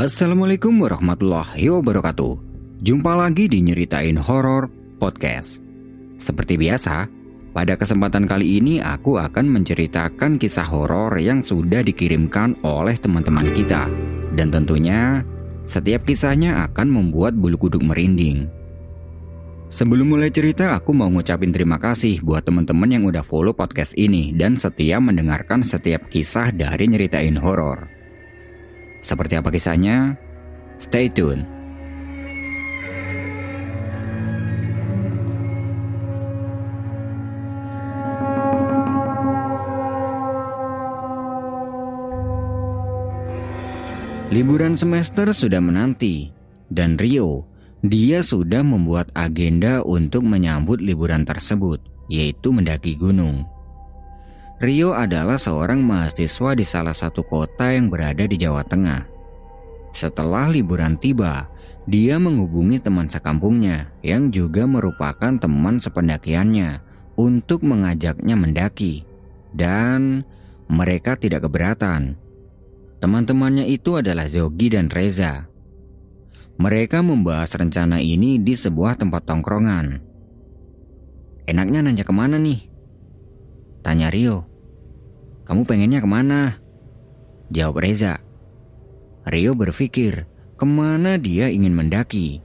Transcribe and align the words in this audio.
Assalamualaikum 0.00 0.80
warahmatullahi 0.80 1.68
wabarakatuh. 1.68 2.32
Jumpa 2.80 3.20
lagi 3.20 3.52
di 3.52 3.60
Nyeritain 3.60 4.16
Horor 4.16 4.72
Podcast. 4.96 5.60
Seperti 6.16 6.56
biasa, 6.56 7.04
pada 7.52 7.76
kesempatan 7.76 8.24
kali 8.24 8.64
ini 8.64 8.80
aku 8.80 9.20
akan 9.20 9.60
menceritakan 9.60 10.40
kisah 10.40 10.64
horor 10.64 11.20
yang 11.20 11.44
sudah 11.44 11.84
dikirimkan 11.84 12.56
oleh 12.64 12.96
teman-teman 12.96 13.44
kita. 13.52 13.92
Dan 14.32 14.48
tentunya, 14.48 15.20
setiap 15.68 16.08
kisahnya 16.08 16.64
akan 16.72 16.88
membuat 16.88 17.36
bulu 17.36 17.60
kuduk 17.60 17.84
merinding. 17.84 18.48
Sebelum 19.68 20.16
mulai 20.16 20.32
cerita, 20.32 20.80
aku 20.80 20.96
mau 20.96 21.12
ngucapin 21.12 21.52
terima 21.52 21.76
kasih 21.76 22.24
buat 22.24 22.48
teman-teman 22.48 22.88
yang 22.88 23.04
udah 23.04 23.20
follow 23.20 23.52
podcast 23.52 23.92
ini 24.00 24.32
dan 24.32 24.56
setia 24.56 24.96
mendengarkan 24.96 25.60
setiap 25.60 26.08
kisah 26.08 26.56
dari 26.56 26.88
Nyeritain 26.88 27.36
Horor. 27.36 27.99
Seperti 29.00 29.36
apa 29.36 29.48
kisahnya? 29.48 30.14
Stay 30.80 31.12
tune. 31.12 31.60
Liburan 44.30 44.78
semester 44.78 45.34
sudah 45.34 45.58
menanti, 45.58 46.30
dan 46.70 46.94
Rio, 46.94 47.50
dia 47.82 48.22
sudah 48.22 48.62
membuat 48.62 49.10
agenda 49.18 49.82
untuk 49.82 50.22
menyambut 50.22 50.78
liburan 50.78 51.26
tersebut, 51.26 51.82
yaitu 52.06 52.54
mendaki 52.54 52.94
gunung. 52.94 53.42
Rio 54.60 54.92
adalah 54.92 55.40
seorang 55.40 55.80
mahasiswa 55.80 56.52
di 56.52 56.68
salah 56.68 56.92
satu 56.92 57.24
kota 57.24 57.72
yang 57.72 57.88
berada 57.88 58.28
di 58.28 58.36
Jawa 58.36 58.60
Tengah. 58.60 59.08
Setelah 59.96 60.52
liburan 60.52 61.00
tiba, 61.00 61.48
dia 61.88 62.20
menghubungi 62.20 62.76
teman 62.76 63.08
sekampungnya 63.08 63.88
yang 64.04 64.28
juga 64.28 64.68
merupakan 64.68 65.32
teman 65.40 65.80
sependakiannya 65.80 66.76
untuk 67.16 67.64
mengajaknya 67.64 68.36
mendaki. 68.36 69.08
Dan 69.56 70.28
mereka 70.68 71.16
tidak 71.16 71.48
keberatan. 71.48 72.20
Teman-temannya 73.00 73.64
itu 73.64 73.96
adalah 73.96 74.28
Zogi 74.28 74.76
dan 74.76 74.92
Reza. 74.92 75.48
Mereka 76.60 77.00
membahas 77.00 77.48
rencana 77.56 77.96
ini 77.96 78.36
di 78.36 78.52
sebuah 78.52 79.00
tempat 79.00 79.24
tongkrongan. 79.24 80.04
Enaknya 81.48 81.80
nanya 81.80 82.04
ke 82.04 82.12
mana 82.12 82.36
nih? 82.36 82.68
Tanya 83.80 84.12
Rio. 84.12 84.49
Kamu 85.50 85.66
pengennya 85.66 85.98
ke 85.98 86.06
mana? 86.06 86.62
Jawab 87.50 87.82
Reza. 87.82 88.22
Rio 89.26 89.58
berpikir 89.58 90.30
ke 90.54 90.62
mana 90.62 91.18
dia 91.18 91.50
ingin 91.50 91.74
mendaki. 91.74 92.38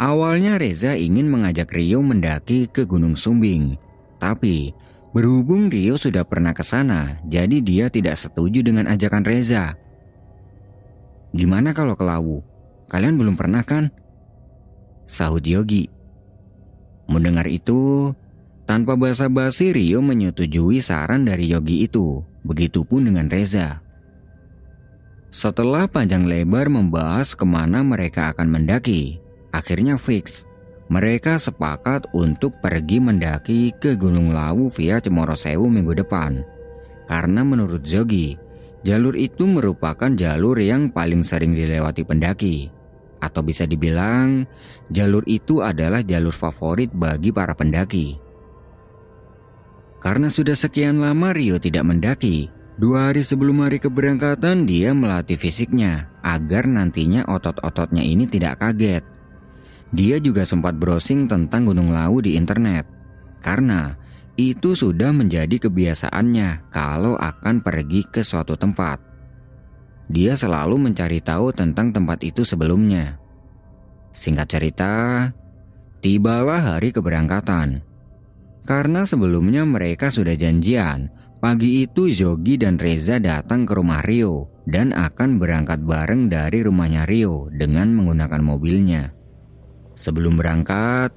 Awalnya 0.00 0.56
Reza 0.56 0.96
ingin 0.96 1.28
mengajak 1.28 1.68
Rio 1.68 2.00
mendaki 2.00 2.72
ke 2.72 2.88
Gunung 2.88 3.20
Sumbing. 3.20 3.76
Tapi 4.16 4.72
berhubung 5.12 5.68
Rio 5.68 6.00
sudah 6.00 6.24
pernah 6.24 6.56
ke 6.56 6.64
sana, 6.64 7.20
jadi 7.28 7.60
dia 7.60 7.92
tidak 7.92 8.16
setuju 8.16 8.64
dengan 8.64 8.88
ajakan 8.88 9.20
Reza. 9.20 9.76
Gimana 11.36 11.76
kalau 11.76 12.00
ke 12.00 12.04
Lawu? 12.08 12.40
Kalian 12.88 13.20
belum 13.20 13.36
pernah 13.36 13.60
kan? 13.60 13.92
Sahut 15.04 15.44
Yogi. 15.44 15.92
Mendengar 17.12 17.44
itu, 17.44 18.16
tanpa 18.70 18.94
basa-basi 18.94 19.74
Rio 19.74 19.98
menyetujui 19.98 20.78
saran 20.78 21.26
dari 21.26 21.50
Yogi 21.50 21.90
itu, 21.90 22.22
begitupun 22.46 23.10
dengan 23.10 23.26
Reza. 23.26 23.82
Setelah 25.34 25.90
panjang 25.90 26.22
lebar 26.22 26.70
membahas 26.70 27.34
ke 27.34 27.42
mana 27.42 27.82
mereka 27.82 28.30
akan 28.30 28.46
mendaki, 28.46 29.18
akhirnya 29.50 29.98
fix. 29.98 30.46
Mereka 30.86 31.42
sepakat 31.42 32.14
untuk 32.14 32.62
pergi 32.62 33.02
mendaki 33.02 33.74
ke 33.74 33.98
Gunung 33.98 34.30
Lawu 34.30 34.70
via 34.70 35.02
Cemorosewu 35.02 35.66
minggu 35.66 36.06
depan. 36.06 36.46
Karena 37.10 37.42
menurut 37.42 37.82
Zogi, 37.82 38.38
jalur 38.86 39.18
itu 39.18 39.50
merupakan 39.50 40.14
jalur 40.14 40.54
yang 40.62 40.94
paling 40.94 41.26
sering 41.26 41.58
dilewati 41.58 42.06
pendaki. 42.06 42.70
Atau 43.18 43.42
bisa 43.42 43.66
dibilang, 43.66 44.46
jalur 44.94 45.26
itu 45.26 45.58
adalah 45.58 46.06
jalur 46.06 46.34
favorit 46.34 46.94
bagi 46.94 47.34
para 47.34 47.54
pendaki. 47.54 48.29
Karena 50.00 50.32
sudah 50.32 50.56
sekian 50.56 51.04
lama 51.04 51.36
Rio 51.36 51.60
tidak 51.60 51.84
mendaki, 51.84 52.48
dua 52.80 53.12
hari 53.12 53.20
sebelum 53.20 53.60
hari 53.60 53.76
keberangkatan 53.76 54.64
dia 54.64 54.96
melatih 54.96 55.36
fisiknya 55.36 56.08
agar 56.24 56.64
nantinya 56.64 57.28
otot-ototnya 57.28 58.00
ini 58.00 58.24
tidak 58.24 58.64
kaget. 58.64 59.04
Dia 59.92 60.16
juga 60.16 60.48
sempat 60.48 60.80
browsing 60.80 61.28
tentang 61.28 61.68
Gunung 61.68 61.92
Lawu 61.92 62.24
di 62.24 62.32
internet, 62.40 62.88
karena 63.44 63.92
itu 64.40 64.72
sudah 64.72 65.12
menjadi 65.12 65.68
kebiasaannya 65.68 66.72
kalau 66.72 67.20
akan 67.20 67.60
pergi 67.60 68.08
ke 68.08 68.24
suatu 68.24 68.56
tempat. 68.56 69.02
Dia 70.08 70.32
selalu 70.32 70.90
mencari 70.90 71.20
tahu 71.20 71.52
tentang 71.52 71.92
tempat 71.92 72.24
itu 72.24 72.40
sebelumnya. 72.40 73.20
Singkat 74.16 74.48
cerita, 74.48 74.94
tibalah 76.00 76.74
hari 76.74 76.90
keberangkatan. 76.90 77.89
Karena 78.64 79.08
sebelumnya 79.08 79.64
mereka 79.64 80.12
sudah 80.12 80.36
janjian, 80.36 81.08
pagi 81.40 81.84
itu 81.88 82.12
Zogi 82.12 82.60
dan 82.60 82.76
Reza 82.76 83.16
datang 83.16 83.64
ke 83.64 83.72
rumah 83.72 84.04
Rio 84.04 84.52
dan 84.68 84.92
akan 84.92 85.40
berangkat 85.40 85.82
bareng 85.82 86.28
dari 86.28 86.62
rumahnya 86.62 87.08
Rio 87.08 87.48
dengan 87.50 87.90
menggunakan 87.96 88.42
mobilnya. 88.44 89.10
Sebelum 89.96 90.36
berangkat, 90.38 91.12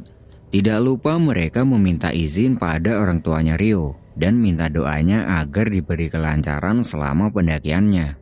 tidak 0.54 0.80
lupa 0.84 1.18
mereka 1.18 1.66
meminta 1.66 2.14
izin 2.14 2.62
pada 2.62 3.00
orang 3.00 3.26
tuanya 3.26 3.58
Rio 3.58 3.98
dan 4.14 4.38
minta 4.38 4.70
doanya 4.70 5.42
agar 5.42 5.70
diberi 5.70 6.08
kelancaran 6.08 6.86
selama 6.86 7.34
pendakiannya. 7.34 8.22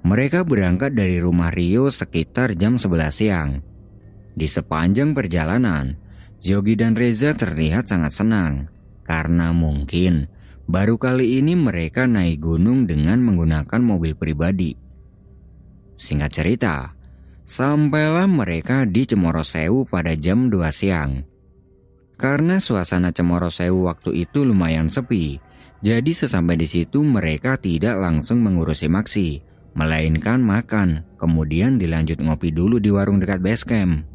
Mereka 0.00 0.48
berangkat 0.48 0.96
dari 0.96 1.20
rumah 1.20 1.52
Rio 1.52 1.92
sekitar 1.92 2.56
jam 2.56 2.80
11 2.80 3.12
siang. 3.12 3.50
Di 4.32 4.48
sepanjang 4.48 5.12
perjalanan, 5.12 5.92
Zogi 6.40 6.72
dan 6.72 6.96
Reza 6.96 7.36
terlihat 7.36 7.92
sangat 7.92 8.16
senang 8.16 8.72
karena 9.04 9.52
mungkin 9.52 10.24
baru 10.64 10.96
kali 10.96 11.36
ini 11.36 11.52
mereka 11.52 12.08
naik 12.08 12.40
gunung 12.40 12.88
dengan 12.88 13.20
menggunakan 13.20 13.80
mobil 13.84 14.16
pribadi. 14.16 14.72
Singkat 16.00 16.30
cerita, 16.32 16.96
sampailah 17.44 18.24
mereka 18.24 18.88
di 18.88 19.04
Cemorosewu 19.04 19.84
pada 19.84 20.16
jam 20.16 20.48
2 20.48 20.64
siang. 20.72 21.28
Karena 22.16 22.56
suasana 22.56 23.12
Cemorosewu 23.12 23.92
waktu 23.92 24.24
itu 24.24 24.40
lumayan 24.40 24.88
sepi, 24.88 25.36
jadi 25.84 26.12
sesampai 26.12 26.56
di 26.56 26.68
situ 26.68 27.04
mereka 27.04 27.60
tidak 27.60 28.00
langsung 28.00 28.40
mengurusi 28.40 28.88
maksi, 28.88 29.44
melainkan 29.76 30.40
makan, 30.40 31.04
kemudian 31.20 31.76
dilanjut 31.76 32.16
ngopi 32.16 32.48
dulu 32.48 32.80
di 32.80 32.88
warung 32.88 33.20
dekat 33.20 33.44
base 33.44 33.64
camp. 33.68 34.09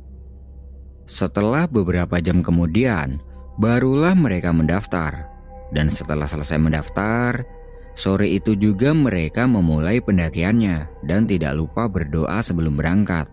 Setelah 1.06 1.70
beberapa 1.70 2.18
jam 2.18 2.42
kemudian, 2.42 3.22
barulah 3.62 4.18
mereka 4.18 4.50
mendaftar. 4.50 5.30
Dan 5.70 5.90
setelah 5.90 6.26
selesai 6.26 6.58
mendaftar, 6.58 7.46
sore 7.94 8.30
itu 8.34 8.54
juga 8.58 8.94
mereka 8.94 9.46
memulai 9.46 10.02
pendakiannya 10.02 11.06
dan 11.06 11.26
tidak 11.26 11.54
lupa 11.58 11.86
berdoa 11.90 12.42
sebelum 12.42 12.78
berangkat. 12.78 13.30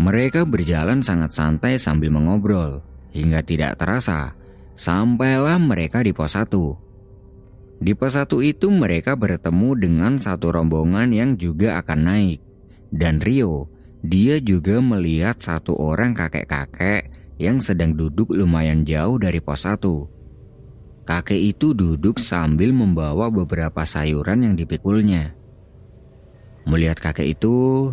Mereka 0.00 0.48
berjalan 0.48 1.04
sangat 1.04 1.36
santai 1.36 1.76
sambil 1.76 2.10
mengobrol, 2.10 2.82
hingga 3.12 3.44
tidak 3.44 3.78
terasa, 3.78 4.34
sampailah 4.74 5.60
mereka 5.60 6.00
di 6.02 6.10
pos 6.16 6.34
1. 6.34 6.48
Di 7.82 7.92
pos 7.98 8.14
1 8.14 8.30
itu 8.42 8.70
mereka 8.72 9.18
bertemu 9.18 9.70
dengan 9.78 10.12
satu 10.16 10.54
rombongan 10.54 11.12
yang 11.12 11.30
juga 11.36 11.78
akan 11.82 12.00
naik, 12.08 12.40
dan 12.90 13.20
Rio 13.20 13.71
dia 14.02 14.42
juga 14.42 14.82
melihat 14.82 15.38
satu 15.38 15.78
orang 15.78 16.10
kakek-kakek 16.10 17.06
yang 17.38 17.62
sedang 17.62 17.94
duduk 17.94 18.34
lumayan 18.34 18.82
jauh 18.82 19.14
dari 19.14 19.38
pos 19.38 19.62
1. 19.62 19.78
Kakek 21.06 21.38
itu 21.38 21.70
duduk 21.70 22.18
sambil 22.18 22.74
membawa 22.74 23.30
beberapa 23.30 23.86
sayuran 23.86 24.46
yang 24.46 24.54
dipikulnya. 24.58 25.34
Melihat 26.66 26.98
kakek 26.98 27.38
itu, 27.38 27.90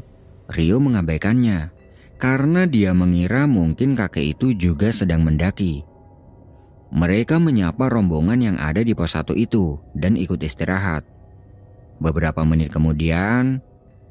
Rio 0.50 0.77
mengabaikannya 0.81 1.73
karena 2.17 2.65
dia 2.65 2.89
mengira 2.94 3.45
mungkin 3.45 3.94
kakek 3.94 4.33
itu 4.38 4.57
juga 4.57 4.89
sedang 4.89 5.21
mendaki. 5.21 5.85
Mereka 6.89 7.38
menyapa 7.38 7.85
rombongan 7.85 8.41
yang 8.41 8.57
ada 8.57 8.81
di 8.81 8.97
pos 8.97 9.13
1 9.13 9.38
itu 9.38 9.77
dan 9.94 10.17
ikut 10.17 10.41
istirahat. 10.41 11.06
Beberapa 12.01 12.41
menit 12.41 12.73
kemudian, 12.73 13.61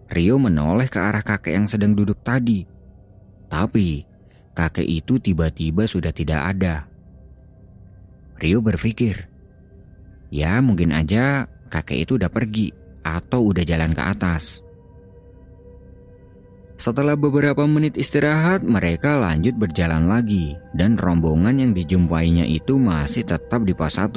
Rio 0.09 0.41
menoleh 0.41 0.89
ke 0.89 0.97
arah 0.97 1.21
kakek 1.21 1.53
yang 1.53 1.69
sedang 1.69 1.93
duduk 1.93 2.25
tadi. 2.25 2.65
Tapi 3.49 4.05
kakek 4.57 4.89
itu 4.89 5.21
tiba-tiba 5.21 5.85
sudah 5.85 6.13
tidak 6.13 6.41
ada. 6.57 6.89
Rio 8.39 8.63
berpikir, 8.63 9.27
ya 10.31 10.63
mungkin 10.63 10.95
aja 10.95 11.51
kakek 11.69 12.07
itu 12.07 12.17
udah 12.17 12.31
pergi 12.31 12.71
atau 13.03 13.51
udah 13.51 13.65
jalan 13.67 13.93
ke 13.93 14.03
atas. 14.03 14.63
Setelah 16.79 17.19
beberapa 17.19 17.67
menit 17.67 17.99
istirahat, 17.99 18.63
mereka 18.63 19.19
lanjut 19.19 19.59
berjalan 19.59 20.07
lagi 20.07 20.55
dan 20.79 20.95
rombongan 20.95 21.59
yang 21.59 21.73
dijumpainya 21.75 22.47
itu 22.47 22.79
masih 22.79 23.27
tetap 23.27 23.67
di 23.67 23.75
pos 23.75 23.99
1. 23.99 24.15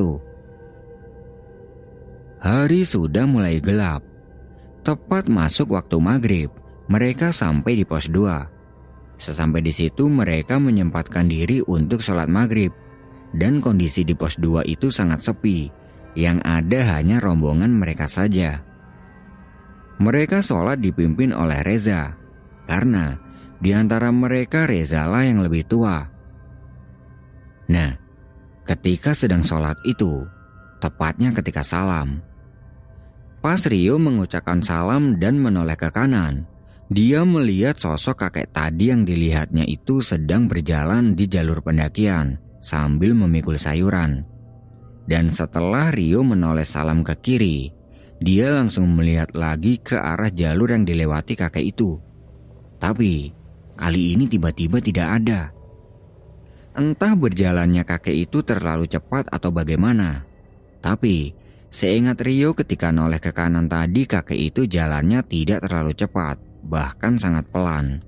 Hari 2.38 2.82
sudah 2.86 3.26
mulai 3.26 3.58
gelap. 3.58 4.11
Tepat 4.82 5.30
masuk 5.30 5.78
waktu 5.78 6.02
maghrib, 6.02 6.50
mereka 6.90 7.30
sampai 7.30 7.78
di 7.78 7.86
pos 7.86 8.10
2. 8.10 9.22
Sesampai 9.22 9.62
di 9.62 9.70
situ 9.70 10.10
mereka 10.10 10.58
menyempatkan 10.58 11.30
diri 11.30 11.62
untuk 11.70 12.02
sholat 12.02 12.26
maghrib. 12.26 12.74
Dan 13.30 13.62
kondisi 13.62 14.02
di 14.02 14.18
pos 14.18 14.42
2 14.42 14.66
itu 14.66 14.90
sangat 14.90 15.22
sepi, 15.22 15.70
yang 16.18 16.42
ada 16.42 16.98
hanya 16.98 17.22
rombongan 17.22 17.70
mereka 17.70 18.10
saja. 18.10 18.66
Mereka 20.02 20.42
sholat 20.42 20.82
dipimpin 20.82 21.30
oleh 21.30 21.62
Reza, 21.62 22.18
karena 22.66 23.22
di 23.62 23.78
antara 23.78 24.10
mereka 24.10 24.66
Rezalah 24.66 25.30
yang 25.30 25.46
lebih 25.46 25.70
tua. 25.70 26.10
Nah, 27.70 27.94
ketika 28.66 29.14
sedang 29.14 29.46
sholat 29.46 29.78
itu, 29.86 30.26
tepatnya 30.82 31.30
ketika 31.38 31.62
salam. 31.62 32.31
Pas 33.42 33.58
Rio 33.66 33.98
mengucapkan 33.98 34.62
salam 34.62 35.18
dan 35.18 35.42
menoleh 35.42 35.74
ke 35.74 35.90
kanan, 35.90 36.46
dia 36.94 37.26
melihat 37.26 37.74
sosok 37.74 38.30
kakek 38.30 38.54
tadi 38.54 38.94
yang 38.94 39.02
dilihatnya 39.02 39.66
itu 39.66 40.06
sedang 40.06 40.46
berjalan 40.46 41.18
di 41.18 41.26
jalur 41.26 41.66
pendakian 41.66 42.38
sambil 42.62 43.18
memikul 43.18 43.58
sayuran. 43.58 44.22
Dan 45.10 45.34
setelah 45.34 45.90
Rio 45.90 46.22
menoleh 46.22 46.70
salam 46.70 47.02
ke 47.02 47.18
kiri, 47.18 47.74
dia 48.22 48.54
langsung 48.54 48.94
melihat 48.94 49.34
lagi 49.34 49.82
ke 49.82 49.98
arah 49.98 50.30
jalur 50.30 50.70
yang 50.70 50.86
dilewati 50.86 51.34
kakek 51.34 51.74
itu. 51.74 51.98
Tapi 52.78 53.34
kali 53.74 54.14
ini 54.14 54.30
tiba-tiba 54.30 54.78
tidak 54.78 55.08
ada. 55.18 55.50
Entah 56.78 57.18
berjalannya 57.18 57.82
kakek 57.90 58.30
itu 58.30 58.46
terlalu 58.46 58.86
cepat 58.86 59.34
atau 59.34 59.50
bagaimana. 59.50 60.30
Tapi 60.86 61.34
seingat 61.72 62.20
Rio 62.20 62.52
ketika 62.52 62.92
noleh 62.92 63.18
ke 63.18 63.32
kanan 63.32 63.72
tadi 63.72 64.04
kakek 64.04 64.52
itu 64.52 64.68
jalannya 64.68 65.24
tidak 65.24 65.64
terlalu 65.64 65.96
cepat, 65.96 66.38
bahkan 66.68 67.16
sangat 67.16 67.48
pelan. 67.50 68.04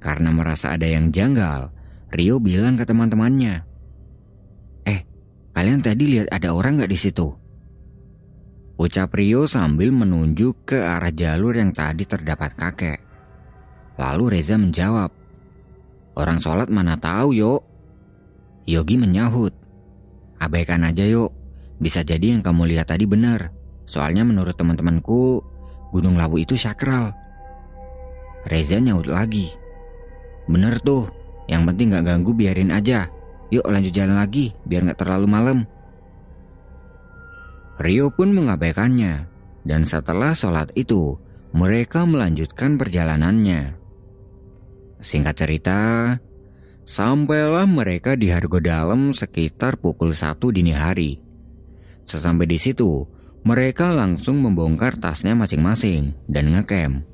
Karena 0.00 0.32
merasa 0.32 0.72
ada 0.72 0.88
yang 0.88 1.12
janggal, 1.12 1.70
Rio 2.08 2.40
bilang 2.40 2.80
ke 2.80 2.88
teman-temannya, 2.88 3.62
"Eh, 4.88 5.00
kalian 5.52 5.84
tadi 5.84 6.04
lihat 6.08 6.32
ada 6.32 6.56
orang 6.56 6.80
nggak 6.80 6.90
di 6.90 6.98
situ?" 6.98 7.28
Ucap 8.78 9.12
Rio 9.12 9.44
sambil 9.44 9.90
menunjuk 9.90 10.64
ke 10.64 10.78
arah 10.80 11.10
jalur 11.10 11.52
yang 11.52 11.74
tadi 11.74 12.06
terdapat 12.06 12.54
kakek. 12.54 12.98
Lalu 13.98 14.38
Reza 14.38 14.54
menjawab, 14.54 15.10
Orang 16.18 16.42
sholat 16.42 16.66
mana 16.66 16.98
tahu 16.98 17.30
yuk. 17.30 17.62
Yogi 18.66 18.98
menyahut, 18.98 19.54
Abaikan 20.42 20.82
aja 20.82 21.06
yuk, 21.06 21.30
bisa 21.78 22.02
jadi 22.02 22.38
yang 22.38 22.42
kamu 22.42 22.74
lihat 22.74 22.90
tadi 22.90 23.06
benar. 23.06 23.54
Soalnya 23.88 24.26
menurut 24.26 24.54
teman-temanku, 24.58 25.40
Gunung 25.94 26.20
Lawu 26.20 26.44
itu 26.44 26.58
sakral. 26.58 27.16
Reza 28.44 28.76
nyaut 28.78 29.08
lagi. 29.08 29.48
Bener 30.44 30.76
tuh, 30.84 31.08
yang 31.48 31.64
penting 31.64 31.96
gak 31.96 32.04
ganggu 32.04 32.36
biarin 32.36 32.74
aja. 32.74 33.08
Yuk 33.48 33.64
lanjut 33.64 33.92
jalan 33.96 34.20
lagi, 34.20 34.52
biar 34.68 34.84
gak 34.92 35.00
terlalu 35.00 35.26
malam. 35.28 35.58
Rio 37.80 38.12
pun 38.12 38.34
mengabaikannya, 38.34 39.24
dan 39.64 39.86
setelah 39.88 40.36
sholat 40.36 40.68
itu, 40.76 41.16
mereka 41.56 42.04
melanjutkan 42.04 42.76
perjalanannya. 42.76 43.78
Singkat 44.98 45.34
cerita, 45.38 45.80
sampailah 46.84 47.64
mereka 47.64 48.18
di 48.18 48.28
Hargo 48.28 48.58
Dalam 48.58 49.14
sekitar 49.14 49.78
pukul 49.78 50.12
satu 50.12 50.50
dini 50.50 50.74
hari. 50.74 51.27
Sesampai 52.08 52.48
di 52.48 52.56
situ, 52.56 53.04
mereka 53.44 53.92
langsung 53.92 54.40
membongkar 54.40 54.96
tasnya 54.96 55.36
masing-masing 55.36 56.16
dan 56.24 56.56
ngecamp. 56.56 57.04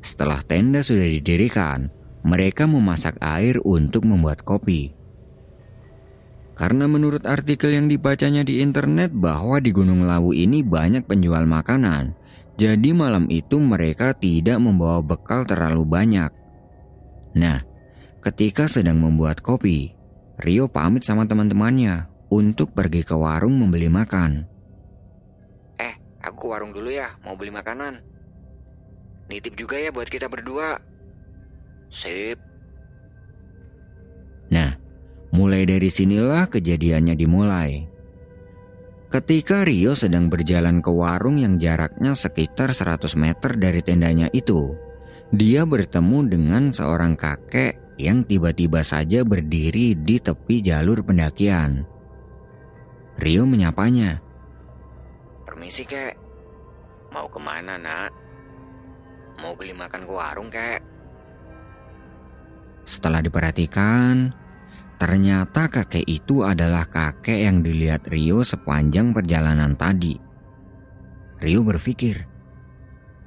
Setelah 0.00 0.40
tenda 0.40 0.80
sudah 0.80 1.04
didirikan, 1.04 1.92
mereka 2.24 2.64
memasak 2.64 3.20
air 3.20 3.60
untuk 3.60 4.08
membuat 4.08 4.40
kopi. 4.40 4.96
Karena 6.56 6.88
menurut 6.88 7.28
artikel 7.28 7.76
yang 7.76 7.92
dibacanya 7.92 8.46
di 8.46 8.64
internet 8.64 9.12
bahwa 9.12 9.60
di 9.60 9.74
Gunung 9.74 10.08
Lawu 10.08 10.32
ini 10.32 10.64
banyak 10.64 11.04
penjual 11.04 11.44
makanan, 11.44 12.16
jadi 12.56 12.90
malam 12.96 13.28
itu 13.28 13.60
mereka 13.60 14.16
tidak 14.16 14.56
membawa 14.62 15.04
bekal 15.04 15.44
terlalu 15.44 15.84
banyak 15.84 16.30
Nah, 17.34 17.66
ketika 18.22 18.70
sedang 18.70 19.02
membuat 19.02 19.42
kopi, 19.42 19.90
Rio 20.38 20.70
pamit 20.70 21.02
sama 21.02 21.26
teman-temannya 21.26 22.13
untuk 22.34 22.74
pergi 22.74 23.06
ke 23.06 23.14
warung 23.14 23.54
membeli 23.54 23.86
makan. 23.86 24.42
Eh, 25.78 25.94
aku 26.18 26.36
ke 26.42 26.46
warung 26.50 26.74
dulu 26.74 26.90
ya, 26.90 27.14
mau 27.22 27.38
beli 27.38 27.54
makanan. 27.54 28.02
Nitip 29.30 29.54
juga 29.54 29.78
ya 29.78 29.94
buat 29.94 30.10
kita 30.10 30.26
berdua. 30.26 30.82
Sip. 31.94 32.42
Nah, 34.50 34.74
mulai 35.30 35.62
dari 35.62 35.88
sinilah 35.88 36.50
kejadiannya 36.50 37.14
dimulai. 37.14 37.86
Ketika 39.14 39.62
Rio 39.62 39.94
sedang 39.94 40.26
berjalan 40.26 40.82
ke 40.82 40.90
warung 40.90 41.38
yang 41.38 41.54
jaraknya 41.54 42.18
sekitar 42.18 42.74
100 42.74 43.14
meter 43.14 43.54
dari 43.54 43.78
tendanya 43.78 44.26
itu, 44.34 44.74
dia 45.30 45.62
bertemu 45.62 46.18
dengan 46.26 46.74
seorang 46.74 47.14
kakek 47.14 47.78
yang 47.94 48.26
tiba-tiba 48.26 48.82
saja 48.82 49.22
berdiri 49.22 49.94
di 49.94 50.18
tepi 50.18 50.58
jalur 50.66 51.06
pendakian. 51.06 51.93
Rio 53.20 53.46
menyapanya. 53.46 54.18
Permisi 55.46 55.86
kek, 55.86 56.14
mau 57.14 57.30
ke 57.30 57.38
mana 57.38 57.78
nak? 57.78 58.10
Mau 59.42 59.54
beli 59.54 59.74
makan 59.74 60.02
ke 60.06 60.12
warung 60.12 60.50
kek? 60.50 60.80
Setelah 62.84 63.24
diperhatikan, 63.24 64.34
ternyata 65.00 65.70
kakek 65.70 66.04
itu 66.04 66.44
adalah 66.44 66.84
kakek 66.84 67.48
yang 67.48 67.62
dilihat 67.64 68.06
Rio 68.10 68.42
sepanjang 68.42 69.14
perjalanan 69.14 69.78
tadi. 69.78 70.18
Rio 71.40 71.60
berpikir, 71.64 72.24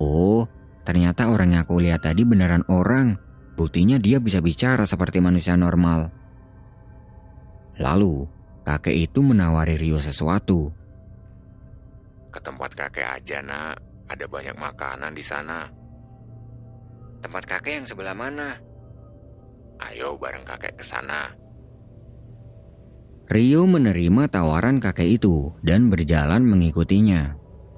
oh 0.04 0.46
Ternyata 0.88 1.28
orang 1.28 1.52
yang 1.52 1.68
aku 1.68 1.84
lihat 1.84 2.08
tadi 2.08 2.24
beneran 2.24 2.64
orang. 2.72 3.20
Buktinya 3.60 4.00
dia 4.00 4.24
bisa 4.24 4.40
bicara 4.40 4.88
seperti 4.88 5.20
manusia 5.20 5.60
normal. 5.60 6.08
Lalu, 7.76 8.24
kakek 8.68 9.08
itu 9.08 9.24
menawari 9.24 9.80
Rio 9.80 10.04
sesuatu. 10.04 10.68
Ke 12.28 12.44
tempat 12.44 12.76
kakek 12.76 13.08
aja, 13.08 13.40
nak. 13.40 13.80
Ada 14.12 14.28
banyak 14.28 14.60
makanan 14.60 15.16
di 15.16 15.24
sana. 15.24 15.72
Tempat 17.24 17.44
kakek 17.48 17.80
yang 17.80 17.88
sebelah 17.88 18.16
mana? 18.16 18.60
Ayo 19.80 20.20
bareng 20.20 20.44
kakek 20.44 20.76
ke 20.80 20.84
sana. 20.84 21.32
Rio 23.28 23.68
menerima 23.68 24.32
tawaran 24.32 24.80
kakek 24.80 25.20
itu 25.20 25.52
dan 25.64 25.92
berjalan 25.92 26.44
mengikutinya. 26.48 27.36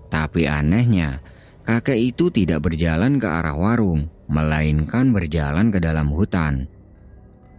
Tapi 0.10 0.46
anehnya, 0.46 1.22
kakek 1.66 2.14
itu 2.14 2.30
tidak 2.30 2.66
berjalan 2.66 3.18
ke 3.18 3.26
arah 3.26 3.58
warung, 3.58 4.10
melainkan 4.30 5.10
berjalan 5.10 5.74
ke 5.74 5.82
dalam 5.82 6.14
hutan. 6.14 6.70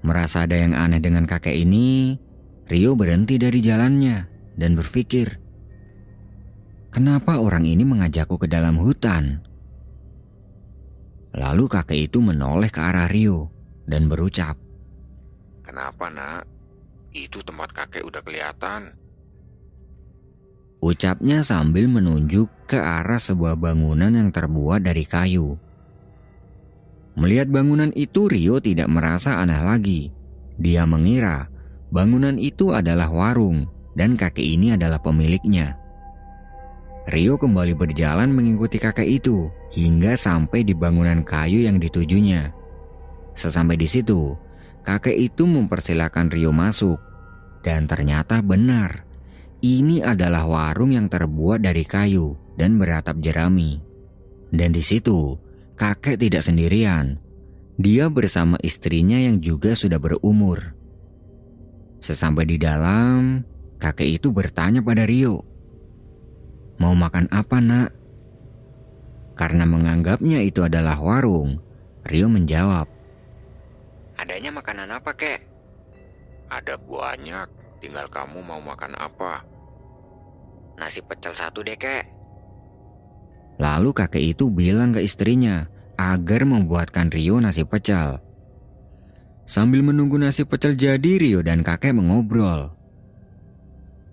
Merasa 0.06 0.46
ada 0.46 0.54
yang 0.54 0.78
aneh 0.78 1.02
dengan 1.02 1.26
kakek 1.26 1.58
ini, 1.58 2.14
Rio 2.70 2.94
berhenti 2.94 3.34
dari 3.34 3.58
jalannya 3.58 4.30
dan 4.54 4.78
berpikir, 4.78 5.42
"Kenapa 6.94 7.42
orang 7.42 7.66
ini 7.66 7.82
mengajakku 7.82 8.38
ke 8.38 8.46
dalam 8.46 8.78
hutan?" 8.78 9.42
Lalu 11.34 11.66
kakek 11.66 12.06
itu 12.06 12.22
menoleh 12.22 12.70
ke 12.70 12.78
arah 12.78 13.10
Rio 13.10 13.50
dan 13.90 14.06
berucap, 14.06 14.54
"Kenapa, 15.66 16.14
Nak? 16.14 16.46
Itu 17.10 17.42
tempat 17.42 17.74
kakek 17.74 18.06
udah 18.06 18.22
kelihatan." 18.22 18.94
Ucapnya 20.78 21.42
sambil 21.42 21.90
menunjuk 21.90 22.70
ke 22.70 22.78
arah 22.78 23.18
sebuah 23.18 23.58
bangunan 23.58 24.14
yang 24.14 24.30
terbuat 24.30 24.86
dari 24.86 25.02
kayu. 25.02 25.58
Melihat 27.18 27.50
bangunan 27.50 27.90
itu 27.98 28.30
Rio 28.30 28.62
tidak 28.62 28.86
merasa 28.86 29.42
aneh 29.42 29.58
lagi. 29.58 30.14
Dia 30.54 30.86
mengira 30.86 31.50
bangunan 31.90 32.38
itu 32.38 32.72
adalah 32.74 33.10
warung 33.10 33.66
dan 33.98 34.14
kakek 34.14 34.46
ini 34.46 34.74
adalah 34.74 35.02
pemiliknya. 35.02 35.76
Rio 37.10 37.34
kembali 37.34 37.74
berjalan 37.74 38.30
mengikuti 38.30 38.78
kakek 38.78 39.08
itu 39.22 39.50
hingga 39.74 40.14
sampai 40.14 40.62
di 40.62 40.78
bangunan 40.78 41.26
kayu 41.26 41.66
yang 41.66 41.82
ditujunya. 41.82 42.54
Sesampai 43.34 43.74
di 43.74 43.90
situ, 43.90 44.38
kakek 44.86 45.18
itu 45.18 45.42
mempersilahkan 45.42 46.30
Rio 46.30 46.54
masuk. 46.54 46.98
Dan 47.60 47.84
ternyata 47.84 48.40
benar, 48.40 49.04
ini 49.60 50.00
adalah 50.00 50.48
warung 50.48 50.96
yang 50.96 51.10
terbuat 51.10 51.60
dari 51.60 51.84
kayu 51.84 52.38
dan 52.56 52.80
beratap 52.80 53.20
jerami. 53.20 53.82
Dan 54.48 54.72
di 54.72 54.80
situ, 54.80 55.36
kakek 55.76 56.16
tidak 56.20 56.46
sendirian. 56.46 57.20
Dia 57.80 58.12
bersama 58.12 58.60
istrinya 58.60 59.16
yang 59.16 59.40
juga 59.40 59.72
sudah 59.72 59.96
berumur. 59.96 60.79
Sesampai 62.00 62.48
di 62.48 62.56
dalam, 62.56 63.44
kakek 63.76 64.20
itu 64.20 64.32
bertanya 64.32 64.80
pada 64.80 65.04
Rio, 65.04 65.44
"Mau 66.80 66.96
makan 66.96 67.28
apa, 67.28 67.60
Nak?" 67.60 67.90
Karena 69.36 69.64
menganggapnya 69.64 70.44
itu 70.44 70.64
adalah 70.64 71.00
warung, 71.00 71.60
Rio 72.04 72.28
menjawab, 72.28 73.00
Adanya 74.20 74.52
makanan 74.52 74.92
apa, 74.92 75.16
kek? 75.16 75.40
Ada 76.52 76.76
banyak, 76.76 77.48
tinggal 77.80 78.04
kamu 78.12 78.44
mau 78.44 78.60
makan 78.60 78.92
apa. 79.00 79.40
Nasi 80.76 81.00
pecel 81.00 81.32
satu 81.32 81.64
deh, 81.64 81.80
kek. 81.80 82.04
Lalu 83.56 83.96
kakek 83.96 84.36
itu 84.36 84.52
bilang 84.52 84.92
ke 84.92 85.00
istrinya 85.00 85.64
agar 85.96 86.44
membuatkan 86.44 87.08
Rio 87.08 87.40
nasi 87.40 87.64
pecel. 87.64 88.20
Sambil 89.50 89.82
menunggu 89.82 90.14
nasi 90.14 90.46
pecel 90.46 90.78
jadi, 90.78 91.18
Rio 91.18 91.42
dan 91.42 91.66
kakek 91.66 91.90
mengobrol. 91.90 92.70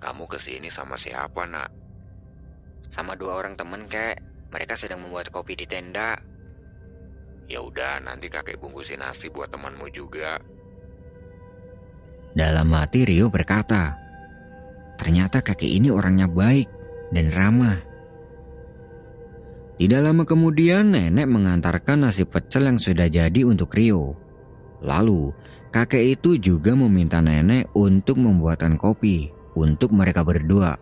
Kamu 0.02 0.26
ke 0.26 0.42
sini 0.42 0.66
sama 0.74 0.98
siapa, 0.98 1.46
nak? 1.46 1.70
Sama 2.90 3.14
dua 3.14 3.38
orang 3.38 3.54
temen, 3.54 3.86
kek. 3.86 4.18
Mereka 4.50 4.74
sedang 4.74 5.06
membuat 5.06 5.30
kopi 5.30 5.54
di 5.54 5.70
tenda. 5.70 6.18
Ya 7.46 7.62
udah, 7.62 8.02
nanti 8.02 8.34
kakek 8.34 8.58
bungkusin 8.58 8.98
nasi 8.98 9.30
buat 9.30 9.54
temanmu 9.54 9.86
juga. 9.94 10.42
Dalam 12.34 12.74
hati 12.74 13.06
Rio 13.06 13.30
berkata, 13.30 13.94
ternyata 14.98 15.46
kakek 15.46 15.70
ini 15.70 15.94
orangnya 15.94 16.26
baik 16.26 16.66
dan 17.14 17.30
ramah. 17.30 17.78
Tidak 19.78 20.02
lama 20.02 20.26
kemudian 20.26 20.98
nenek 20.98 21.30
mengantarkan 21.30 22.10
nasi 22.10 22.26
pecel 22.26 22.74
yang 22.74 22.82
sudah 22.82 23.06
jadi 23.06 23.46
untuk 23.46 23.70
Rio. 23.78 24.27
Lalu 24.82 25.34
kakek 25.74 26.20
itu 26.20 26.38
juga 26.38 26.78
meminta 26.78 27.22
nenek 27.22 27.70
untuk 27.74 28.22
membuatkan 28.22 28.78
kopi 28.78 29.34
untuk 29.58 29.90
mereka 29.94 30.22
berdua. 30.22 30.78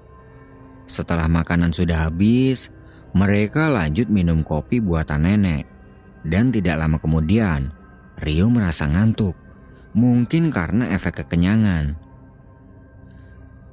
Setelah 0.85 1.25
makanan 1.31 1.71
sudah 1.71 2.11
habis, 2.11 2.69
mereka 3.15 3.71
lanjut 3.71 4.11
minum 4.11 4.43
kopi 4.43 4.83
buatan 4.83 5.23
nenek. 5.25 5.63
Dan 6.25 6.51
tidak 6.51 6.81
lama 6.81 6.97
kemudian, 6.99 7.71
Rio 8.19 8.51
merasa 8.51 8.89
ngantuk. 8.89 9.37
Mungkin 9.95 10.51
karena 10.51 10.91
efek 10.91 11.23
kekenyangan. 11.23 11.95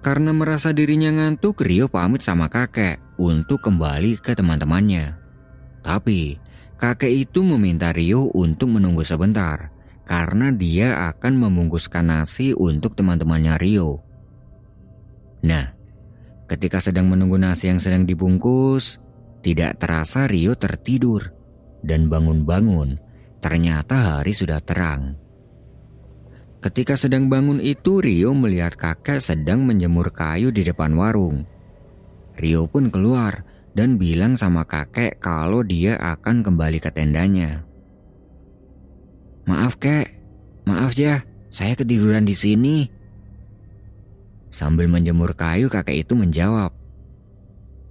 Karena 0.02 0.31
merasa 0.31 0.71
dirinya 0.71 1.11
ngantuk, 1.11 1.62
Rio 1.67 1.91
pamit 1.91 2.23
sama 2.23 2.47
kakek 2.47 3.02
untuk 3.19 3.62
kembali 3.62 4.19
ke 4.23 4.35
teman-temannya. 4.38 5.19
Tapi, 5.83 6.38
kakek 6.79 7.26
itu 7.26 7.43
meminta 7.43 7.91
Rio 7.91 8.31
untuk 8.31 8.71
menunggu 8.71 9.02
sebentar 9.02 9.73
karena 10.02 10.50
dia 10.50 11.11
akan 11.14 11.49
membungkuskan 11.49 12.11
nasi 12.11 12.52
untuk 12.52 12.99
teman-temannya 12.99 13.54
Rio. 13.59 14.02
Nah, 15.42 15.75
ketika 16.47 16.78
sedang 16.78 17.11
menunggu 17.11 17.38
nasi 17.38 17.71
yang 17.71 17.78
sedang 17.82 18.06
dibungkus, 18.06 18.99
tidak 19.42 19.82
terasa 19.82 20.30
Rio 20.30 20.54
tertidur 20.54 21.35
dan 21.82 22.06
bangun-bangun, 22.06 22.99
ternyata 23.42 24.18
hari 24.18 24.35
sudah 24.35 24.62
terang. 24.62 25.18
Ketika 26.62 26.94
sedang 26.94 27.26
bangun 27.26 27.59
itu, 27.59 27.99
Rio 27.99 28.30
melihat 28.38 28.78
kakek 28.78 29.18
sedang 29.18 29.66
menjemur 29.66 30.14
kayu 30.14 30.54
di 30.54 30.62
depan 30.62 30.94
warung. 30.94 31.42
Rio 32.38 32.71
pun 32.71 32.87
keluar 32.87 33.42
dan 33.75 33.99
bilang 33.99 34.38
sama 34.38 34.62
kakek 34.62 35.18
kalau 35.18 35.66
dia 35.66 35.99
akan 35.99 36.47
kembali 36.47 36.78
ke 36.78 36.94
tendanya. 36.94 37.66
Maaf 39.52 39.76
kek, 39.76 40.09
maaf 40.64 40.97
ya, 40.97 41.21
saya 41.52 41.76
ketiduran 41.76 42.25
di 42.25 42.32
sini. 42.32 42.88
Sambil 44.49 44.88
menjemur 44.88 45.37
kayu, 45.37 45.68
kakek 45.68 46.09
itu 46.09 46.16
menjawab, 46.16 46.73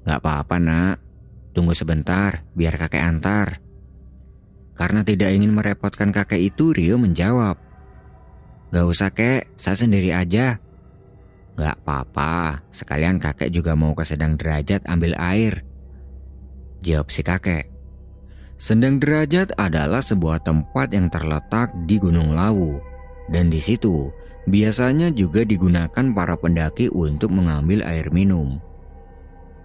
Gak 0.02 0.26
apa-apa 0.26 0.58
nak, 0.58 0.98
tunggu 1.54 1.78
sebentar 1.78 2.42
biar 2.58 2.82
kakek 2.82 3.06
antar. 3.06 3.62
Karena 4.74 5.06
tidak 5.06 5.38
ingin 5.38 5.54
merepotkan 5.54 6.10
kakek 6.10 6.50
itu, 6.50 6.74
Rio 6.74 6.98
menjawab. 6.98 7.62
Gak 8.74 8.88
usah 8.90 9.14
kek, 9.14 9.54
saya 9.54 9.78
sendiri 9.78 10.10
aja. 10.18 10.58
Gak 11.62 11.78
apa-apa, 11.86 12.66
sekalian 12.74 13.22
kakek 13.22 13.54
juga 13.54 13.78
mau 13.78 13.94
ke 13.94 14.02
sedang 14.02 14.34
derajat 14.34 14.82
ambil 14.90 15.14
air. 15.22 15.62
Jawab 16.82 17.14
si 17.14 17.22
kakek. 17.22 17.71
Sendang 18.62 19.02
derajat 19.02 19.58
adalah 19.58 20.06
sebuah 20.06 20.46
tempat 20.46 20.94
yang 20.94 21.10
terletak 21.10 21.74
di 21.90 21.98
Gunung 21.98 22.38
Lawu. 22.38 22.78
Dan 23.26 23.50
di 23.50 23.58
situ 23.58 24.14
biasanya 24.46 25.10
juga 25.10 25.42
digunakan 25.42 26.06
para 26.14 26.38
pendaki 26.38 26.86
untuk 26.94 27.34
mengambil 27.34 27.82
air 27.82 28.14
minum. 28.14 28.62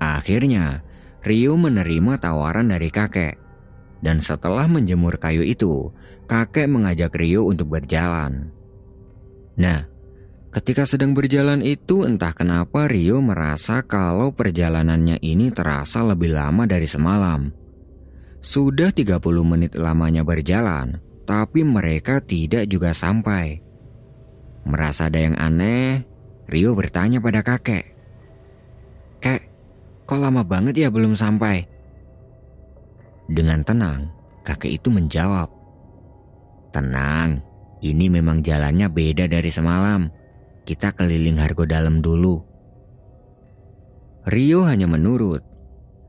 Akhirnya, 0.00 0.80
Rio 1.20 1.60
menerima 1.60 2.16
tawaran 2.16 2.72
dari 2.72 2.88
kakek 2.88 3.36
dan 4.04 4.20
setelah 4.20 4.68
menjemur 4.68 5.16
kayu 5.16 5.42
itu, 5.42 5.92
kakek 6.28 6.68
mengajak 6.68 7.12
Rio 7.16 7.48
untuk 7.48 7.74
berjalan. 7.74 8.52
Nah, 9.56 9.88
ketika 10.52 10.84
sedang 10.84 11.16
berjalan 11.16 11.64
itu 11.64 12.04
entah 12.04 12.30
kenapa 12.36 12.88
Rio 12.88 13.24
merasa 13.24 13.80
kalau 13.84 14.32
perjalanannya 14.36 15.20
ini 15.24 15.48
terasa 15.52 16.04
lebih 16.04 16.36
lama 16.36 16.68
dari 16.68 16.86
semalam. 16.86 17.65
Sudah 18.46 18.94
30 18.94 19.18
menit 19.42 19.74
lamanya 19.74 20.22
berjalan, 20.22 21.02
tapi 21.26 21.66
mereka 21.66 22.22
tidak 22.22 22.70
juga 22.70 22.94
sampai. 22.94 23.58
Merasa 24.62 25.10
ada 25.10 25.18
yang 25.18 25.34
aneh, 25.34 26.06
Rio 26.46 26.78
bertanya 26.78 27.18
pada 27.18 27.42
kakek. 27.42 27.90
Kek, 29.18 29.42
kok 30.06 30.20
lama 30.22 30.46
banget 30.46 30.86
ya 30.86 30.94
belum 30.94 31.18
sampai? 31.18 31.66
Dengan 33.26 33.66
tenang, 33.66 34.14
kakek 34.46 34.78
itu 34.78 34.94
menjawab, 34.94 35.50
Tenang, 36.76 37.40
ini 37.80 38.12
memang 38.12 38.44
jalannya 38.44 38.92
beda 38.92 39.32
dari 39.32 39.48
semalam. 39.48 40.12
Kita 40.68 40.92
keliling 40.92 41.40
Hargo 41.40 41.64
Dalam 41.64 42.04
dulu. 42.04 42.36
Rio 44.28 44.68
hanya 44.68 44.84
menurut. 44.84 45.55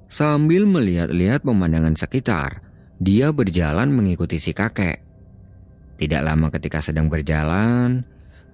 Sambil 0.08 0.64
melihat-lihat 0.64 1.44
pemandangan 1.44 2.00
sekitar, 2.00 2.64
dia 2.98 3.36
berjalan 3.36 3.92
mengikuti 3.92 4.40
si 4.40 4.56
kakek. 4.56 5.04
Tidak 6.00 6.22
lama 6.24 6.48
ketika 6.48 6.80
sedang 6.80 7.12
berjalan, 7.12 8.08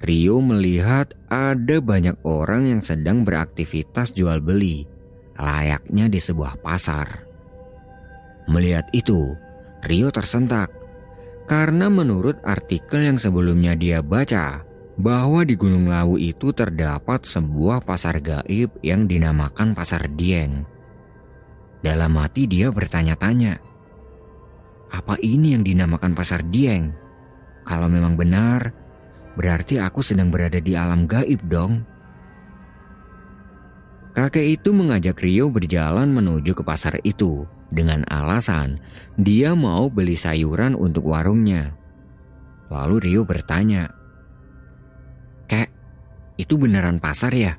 Rio 0.04 0.42
melihat 0.42 1.14
ada 1.30 1.78
banyak 1.80 2.20
orang 2.26 2.68
yang 2.68 2.82
sedang 2.82 3.22
beraktivitas 3.24 4.12
jual 4.12 4.42
beli, 4.42 4.84
layaknya 5.38 6.10
di 6.10 6.20
sebuah 6.20 6.60
pasar. 6.60 7.24
Melihat 8.50 8.90
itu, 8.92 9.38
Rio 9.86 10.12
tersentak 10.12 10.74
karena 11.44 11.92
menurut 11.92 12.40
artikel 12.44 13.04
yang 13.04 13.20
sebelumnya 13.20 13.76
dia 13.76 14.00
baca 14.00 14.64
bahwa 14.96 15.44
di 15.44 15.60
Gunung 15.60 15.92
Lawu 15.92 16.16
itu 16.16 16.56
terdapat 16.56 17.28
sebuah 17.28 17.84
pasar 17.84 18.24
gaib 18.24 18.72
yang 18.80 19.10
dinamakan 19.10 19.76
Pasar 19.76 20.08
Dieng. 20.08 20.73
Dalam 21.84 22.16
hati 22.16 22.48
dia 22.48 22.72
bertanya-tanya, 22.72 23.60
apa 24.88 25.20
ini 25.20 25.52
yang 25.52 25.68
dinamakan 25.68 26.16
Pasar 26.16 26.40
Dieng? 26.48 26.96
Kalau 27.68 27.92
memang 27.92 28.16
benar, 28.16 28.72
berarti 29.36 29.84
aku 29.84 30.00
sedang 30.00 30.32
berada 30.32 30.64
di 30.64 30.80
alam 30.80 31.04
gaib 31.04 31.44
dong. 31.44 31.84
Kakek 34.14 34.62
itu 34.62 34.70
mengajak 34.70 35.18
Rio 35.18 35.50
berjalan 35.50 36.14
menuju 36.14 36.54
ke 36.54 36.62
pasar 36.62 37.02
itu 37.02 37.50
dengan 37.74 38.06
alasan 38.14 38.78
dia 39.18 39.58
mau 39.58 39.90
beli 39.90 40.14
sayuran 40.14 40.78
untuk 40.78 41.10
warungnya. 41.10 41.74
Lalu 42.70 43.10
Rio 43.10 43.22
bertanya, 43.26 43.90
Kek, 45.50 45.70
itu 46.38 46.54
beneran 46.62 47.02
pasar 47.02 47.34
ya? 47.34 47.58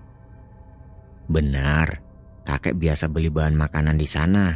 Benar, 1.27 2.04
kakek 2.45 2.77
biasa 2.77 3.09
beli 3.09 3.33
bahan 3.33 3.57
makanan 3.57 3.97
di 3.97 4.07
sana. 4.07 4.55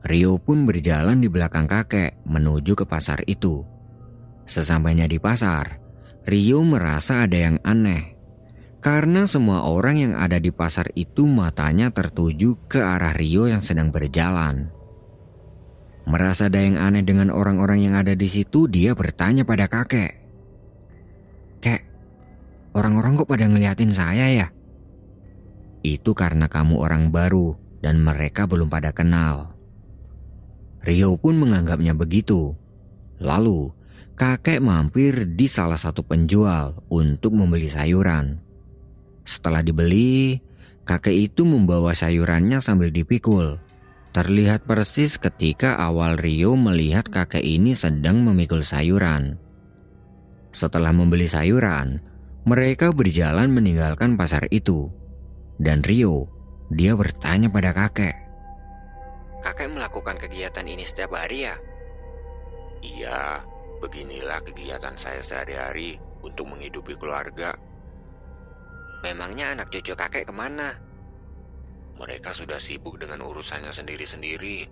Rio 0.00 0.40
pun 0.40 0.64
berjalan 0.64 1.20
di 1.20 1.28
belakang 1.28 1.68
kakek 1.68 2.24
menuju 2.24 2.72
ke 2.72 2.84
pasar 2.88 3.20
itu. 3.28 3.62
Sesampainya 4.48 5.04
di 5.04 5.20
pasar, 5.20 5.76
Rio 6.24 6.64
merasa 6.64 7.28
ada 7.28 7.36
yang 7.36 7.60
aneh 7.62 8.20
karena 8.80 9.28
semua 9.28 9.68
orang 9.68 10.00
yang 10.00 10.12
ada 10.16 10.40
di 10.40 10.48
pasar 10.48 10.88
itu 10.96 11.28
matanya 11.28 11.92
tertuju 11.92 12.56
ke 12.64 12.80
arah 12.80 13.12
Rio 13.12 13.44
yang 13.44 13.60
sedang 13.60 13.92
berjalan. 13.92 14.72
Merasa 16.08 16.48
ada 16.48 16.64
yang 16.64 16.80
aneh 16.80 17.04
dengan 17.04 17.28
orang-orang 17.28 17.84
yang 17.84 17.94
ada 17.94 18.16
di 18.16 18.24
situ, 18.24 18.72
dia 18.72 18.96
bertanya 18.96 19.44
pada 19.44 19.68
kakek. 19.68 20.16
Kek, 21.60 21.82
orang-orang 22.72 23.20
kok 23.20 23.28
pada 23.28 23.44
ngeliatin 23.52 23.92
saya 23.92 24.32
ya? 24.32 24.48
Itu 25.82 26.12
karena 26.12 26.46
kamu 26.46 26.80
orang 26.80 27.08
baru 27.08 27.56
dan 27.80 28.00
mereka 28.00 28.44
belum 28.44 28.68
pada 28.68 28.92
kenal. 28.92 29.56
Rio 30.80 31.16
pun 31.20 31.36
menganggapnya 31.36 31.92
begitu. 31.92 32.56
Lalu, 33.20 33.68
kakek 34.16 34.64
mampir 34.64 35.36
di 35.36 35.44
salah 35.44 35.76
satu 35.76 36.00
penjual 36.00 36.84
untuk 36.88 37.36
membeli 37.36 37.68
sayuran. 37.68 38.40
Setelah 39.24 39.60
dibeli, 39.60 40.40
kakek 40.88 41.32
itu 41.32 41.44
membawa 41.44 41.92
sayurannya 41.92 42.64
sambil 42.64 42.88
dipikul. 42.88 43.60
Terlihat 44.10 44.66
persis 44.66 45.20
ketika 45.20 45.78
awal 45.78 46.18
Rio 46.18 46.58
melihat 46.58 47.06
kakek 47.06 47.44
ini 47.44 47.78
sedang 47.78 48.26
memikul 48.26 48.66
sayuran. 48.66 49.38
Setelah 50.50 50.90
membeli 50.90 51.30
sayuran, 51.30 52.02
mereka 52.42 52.90
berjalan 52.90 53.54
meninggalkan 53.54 54.18
pasar 54.18 54.50
itu. 54.50 54.90
Dan 55.60 55.84
Rio, 55.84 56.24
dia 56.72 56.96
bertanya 56.96 57.52
pada 57.52 57.76
kakek. 57.76 58.16
Kakek 59.44 59.68
melakukan 59.68 60.16
kegiatan 60.16 60.64
ini 60.64 60.88
setiap 60.88 61.12
hari 61.12 61.44
ya? 61.44 61.56
Iya, 62.80 63.44
beginilah 63.84 64.40
kegiatan 64.40 64.96
saya 64.96 65.20
sehari-hari 65.20 66.00
untuk 66.24 66.48
menghidupi 66.48 66.96
keluarga. 66.96 67.52
Memangnya 69.04 69.52
anak 69.52 69.68
cucu 69.68 69.92
kakek 69.92 70.28
ke 70.28 70.32
mana? 70.32 70.76
Mereka 72.00 72.32
sudah 72.32 72.56
sibuk 72.56 72.96
dengan 72.96 73.20
urusannya 73.20 73.72
sendiri-sendiri. 73.72 74.64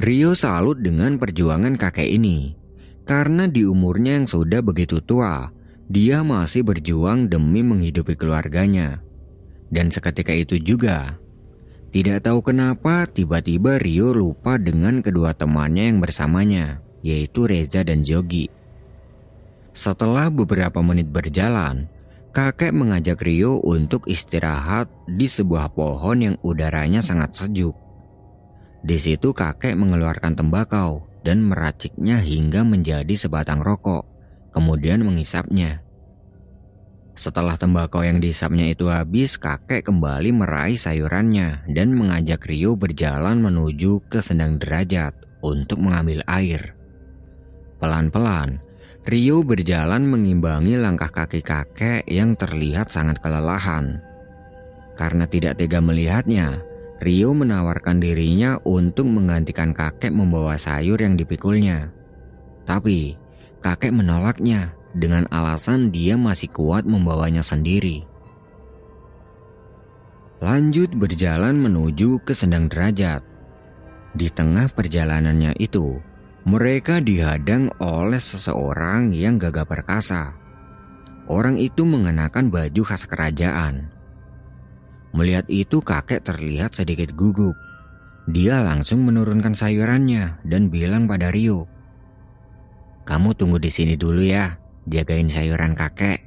Rio 0.00 0.32
salut 0.32 0.80
dengan 0.80 1.20
perjuangan 1.20 1.76
kakek 1.76 2.08
ini. 2.08 2.56
Karena 3.04 3.48
di 3.48 3.68
umurnya 3.68 4.16
yang 4.16 4.28
sudah 4.28 4.60
begitu 4.64 5.00
tua, 5.04 5.48
dia 5.86 6.26
masih 6.26 6.66
berjuang 6.66 7.30
demi 7.30 7.62
menghidupi 7.62 8.18
keluarganya. 8.18 9.02
Dan 9.70 9.90
seketika 9.90 10.34
itu 10.34 10.58
juga, 10.58 11.18
tidak 11.94 12.26
tahu 12.26 12.42
kenapa 12.42 13.06
tiba-tiba 13.06 13.78
Rio 13.78 14.10
lupa 14.10 14.58
dengan 14.58 14.98
kedua 15.02 15.34
temannya 15.34 15.94
yang 15.94 15.98
bersamanya, 16.02 16.82
yaitu 17.02 17.46
Reza 17.46 17.86
dan 17.86 18.02
Jogi. 18.02 18.50
Setelah 19.76 20.32
beberapa 20.32 20.82
menit 20.82 21.12
berjalan, 21.12 21.86
kakek 22.34 22.74
mengajak 22.74 23.22
Rio 23.22 23.62
untuk 23.62 24.10
istirahat 24.10 24.90
di 25.06 25.30
sebuah 25.30 25.70
pohon 25.76 26.18
yang 26.18 26.36
udaranya 26.42 27.04
sangat 27.04 27.36
sejuk. 27.38 27.76
Di 28.86 28.98
situ 28.98 29.34
kakek 29.34 29.74
mengeluarkan 29.74 30.34
tembakau 30.34 31.06
dan 31.26 31.42
meraciknya 31.42 32.22
hingga 32.22 32.62
menjadi 32.62 33.14
sebatang 33.18 33.60
rokok, 33.60 34.15
kemudian 34.56 35.04
menghisapnya. 35.04 35.84
Setelah 37.12 37.60
tembakau 37.60 38.00
yang 38.00 38.20
dihisapnya 38.20 38.72
itu 38.72 38.88
habis, 38.88 39.36
kakek 39.36 39.84
kembali 39.84 40.32
meraih 40.32 40.80
sayurannya 40.80 41.68
dan 41.68 41.92
mengajak 41.92 42.44
Rio 42.48 42.72
berjalan 42.72 43.44
menuju 43.44 44.04
ke 44.08 44.24
sendang 44.24 44.56
derajat 44.56 45.12
untuk 45.44 45.80
mengambil 45.80 46.24
air. 46.24 46.72
Pelan-pelan, 47.80 48.60
Rio 49.04 49.44
berjalan 49.44 50.08
mengimbangi 50.08 50.76
langkah 50.80 51.12
kaki 51.12 51.44
kakek 51.44 52.08
yang 52.08 52.36
terlihat 52.36 52.88
sangat 52.88 53.20
kelelahan. 53.20 54.00
Karena 54.96 55.28
tidak 55.28 55.60
tega 55.60 55.84
melihatnya, 55.84 56.64
Rio 57.00 57.36
menawarkan 57.36 58.00
dirinya 58.00 58.56
untuk 58.64 59.04
menggantikan 59.08 59.76
kakek 59.76 60.12
membawa 60.12 60.56
sayur 60.56 60.96
yang 60.96 61.16
dipikulnya. 61.16 61.92
Tapi 62.64 63.25
kakek 63.60 63.92
menolaknya 63.92 64.76
dengan 64.96 65.28
alasan 65.28 65.92
dia 65.92 66.16
masih 66.16 66.48
kuat 66.50 66.88
membawanya 66.88 67.44
sendiri. 67.44 68.04
Lanjut 70.40 70.92
berjalan 70.92 71.56
menuju 71.56 72.20
ke 72.24 72.36
sendang 72.36 72.68
derajat. 72.68 73.24
Di 74.16 74.28
tengah 74.32 74.68
perjalanannya 74.72 75.56
itu, 75.60 76.00
mereka 76.48 77.00
dihadang 77.00 77.72
oleh 77.80 78.20
seseorang 78.20 79.12
yang 79.12 79.36
gagah 79.36 79.64
perkasa. 79.64 80.36
Orang 81.26 81.58
itu 81.58 81.82
mengenakan 81.82 82.54
baju 82.54 82.82
khas 82.86 83.04
kerajaan 83.10 83.96
Melihat 85.16 85.48
itu 85.48 85.80
kakek 85.80 86.28
terlihat 86.28 86.76
sedikit 86.76 87.16
gugup. 87.16 87.56
Dia 88.28 88.60
langsung 88.60 89.08
menurunkan 89.08 89.56
sayurannya 89.56 90.44
dan 90.44 90.68
bilang 90.68 91.08
pada 91.08 91.32
Rio, 91.32 91.64
"Kamu 93.06 93.38
tunggu 93.38 93.62
di 93.62 93.70
sini 93.70 93.94
dulu 93.94 94.20
ya, 94.20 94.58
jagain 94.90 95.30
sayuran 95.30 95.78
kakek." 95.78 96.26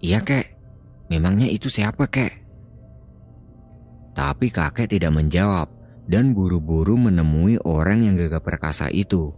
"Iya, 0.00 0.24
Kek. 0.24 0.46
Memangnya 1.12 1.46
itu 1.46 1.68
siapa, 1.68 2.08
Kek?" 2.08 2.42
Tapi 4.12 4.52
kakek 4.52 4.92
tidak 4.92 5.12
menjawab 5.12 5.68
dan 6.10 6.36
buru-buru 6.36 6.98
menemui 6.98 7.56
orang 7.64 8.04
yang 8.04 8.14
gagah 8.18 8.42
perkasa 8.42 8.92
itu. 8.92 9.32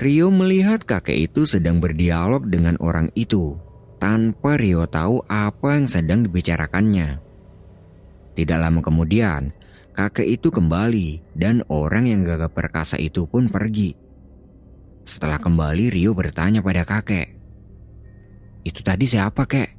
Rio 0.00 0.32
melihat 0.32 0.84
kakek 0.84 1.28
itu 1.28 1.44
sedang 1.44 1.76
berdialog 1.76 2.48
dengan 2.48 2.80
orang 2.80 3.12
itu 3.12 3.60
tanpa 4.00 4.56
Rio 4.56 4.88
tahu 4.88 5.20
apa 5.28 5.76
yang 5.76 5.86
sedang 5.88 6.24
dibicarakannya. 6.24 7.20
Tidak 8.32 8.56
lama 8.56 8.80
kemudian, 8.80 9.52
kakek 9.92 10.40
itu 10.40 10.48
kembali 10.48 11.36
dan 11.36 11.60
orang 11.68 12.08
yang 12.08 12.24
gagah 12.24 12.48
perkasa 12.48 12.96
itu 12.96 13.28
pun 13.28 13.52
pergi. 13.52 13.92
Setelah 15.04 15.40
kembali, 15.40 15.92
Rio 15.92 16.12
bertanya 16.12 16.60
pada 16.64 16.86
kakek, 16.86 17.34
"Itu 18.64 18.80
tadi 18.84 19.04
siapa, 19.08 19.44
kek?" 19.48 19.70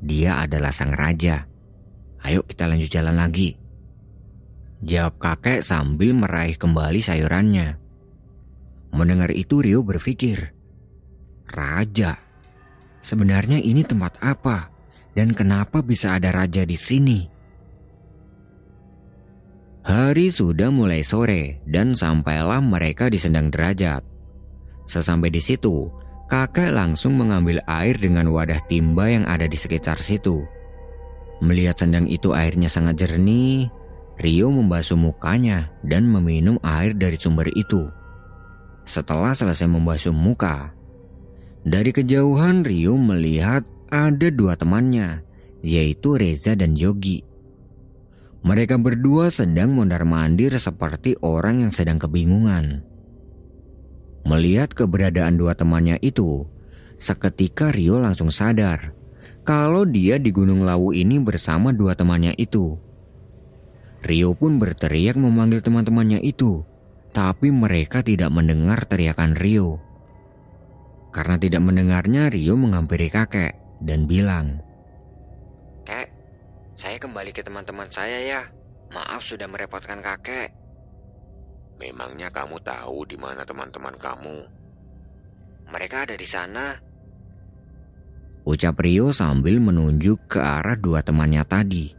"Dia 0.00 0.44
adalah 0.44 0.70
sang 0.70 0.92
raja. 0.92 1.48
Ayo 2.22 2.44
kita 2.44 2.68
lanjut 2.68 2.88
jalan 2.88 3.16
lagi." 3.16 3.56
Jawab 4.84 5.16
kakek 5.16 5.64
sambil 5.64 6.12
meraih 6.12 6.54
kembali 6.54 7.00
sayurannya. 7.00 7.80
Mendengar 8.92 9.32
itu 9.32 9.64
Rio 9.64 9.80
berpikir, 9.80 10.52
"Raja? 11.48 12.20
Sebenarnya 13.00 13.62
ini 13.62 13.86
tempat 13.86 14.20
apa 14.20 14.68
dan 15.16 15.32
kenapa 15.32 15.80
bisa 15.80 16.18
ada 16.18 16.34
raja 16.34 16.66
di 16.66 16.76
sini? 16.76 17.35
Hari 19.86 20.34
sudah 20.34 20.74
mulai 20.74 21.06
sore 21.06 21.62
dan 21.62 21.94
sampailah 21.94 22.58
mereka 22.58 23.06
di 23.06 23.22
sendang 23.22 23.54
derajat. 23.54 24.02
Sesampai 24.82 25.30
di 25.30 25.38
situ, 25.38 25.86
kakek 26.26 26.74
langsung 26.74 27.14
mengambil 27.14 27.62
air 27.70 27.94
dengan 27.94 28.26
wadah 28.34 28.58
timba 28.66 29.06
yang 29.06 29.22
ada 29.30 29.46
di 29.46 29.54
sekitar 29.54 29.94
situ. 30.02 30.42
Melihat 31.38 31.86
sendang 31.86 32.10
itu 32.10 32.34
airnya 32.34 32.66
sangat 32.66 32.98
jernih, 32.98 33.70
Rio 34.18 34.50
membasuh 34.50 34.98
mukanya 34.98 35.70
dan 35.86 36.10
meminum 36.10 36.58
air 36.66 36.90
dari 36.90 37.14
sumber 37.14 37.46
itu. 37.54 37.86
Setelah 38.90 39.38
selesai 39.38 39.70
membasuh 39.70 40.10
muka, 40.10 40.74
dari 41.62 41.94
kejauhan 41.94 42.66
Rio 42.66 42.98
melihat 42.98 43.62
ada 43.94 44.34
dua 44.34 44.58
temannya, 44.58 45.22
yaitu 45.62 46.18
Reza 46.18 46.58
dan 46.58 46.74
Yogi. 46.74 47.25
Mereka 48.46 48.78
berdua 48.78 49.26
sedang 49.34 49.74
mondar-mandir 49.74 50.54
seperti 50.54 51.18
orang 51.18 51.66
yang 51.66 51.72
sedang 51.74 51.98
kebingungan. 51.98 52.86
Melihat 54.22 54.70
keberadaan 54.70 55.34
dua 55.34 55.58
temannya 55.58 55.98
itu, 55.98 56.46
seketika 56.94 57.74
Rio 57.74 57.98
langsung 57.98 58.30
sadar 58.30 58.94
kalau 59.46 59.86
dia 59.86 60.18
di 60.18 60.34
Gunung 60.34 60.66
Lawu 60.66 60.90
ini 60.90 61.22
bersama 61.22 61.70
dua 61.70 61.94
temannya 61.94 62.34
itu. 62.34 62.74
Rio 64.02 64.34
pun 64.34 64.58
berteriak 64.62 65.14
memanggil 65.14 65.62
teman-temannya 65.62 66.22
itu, 66.22 66.66
tapi 67.10 67.54
mereka 67.54 68.02
tidak 68.02 68.30
mendengar 68.34 68.82
teriakan 68.86 69.38
Rio. 69.38 69.82
Karena 71.14 71.38
tidak 71.38 71.62
mendengarnya, 71.62 72.26
Rio 72.30 72.58
menghampiri 72.58 73.10
kakek 73.10 73.54
dan 73.82 74.10
bilang, 74.10 74.62
Kek, 75.86 76.10
saya 76.76 77.00
kembali 77.00 77.32
ke 77.32 77.40
teman-teman 77.40 77.88
saya 77.88 78.20
ya. 78.20 78.42
Maaf 78.92 79.24
sudah 79.24 79.48
merepotkan 79.48 80.04
kakek. 80.04 80.52
Memangnya 81.80 82.28
kamu 82.28 82.60
tahu 82.60 83.08
di 83.08 83.16
mana 83.16 83.42
teman-teman 83.48 83.96
kamu? 83.96 84.38
Mereka 85.72 86.06
ada 86.06 86.14
di 86.14 86.28
sana. 86.28 86.76
Ucap 88.46 88.78
Rio 88.78 89.10
sambil 89.10 89.58
menunjuk 89.58 90.30
ke 90.30 90.38
arah 90.38 90.78
dua 90.78 91.02
temannya 91.02 91.42
tadi. 91.42 91.90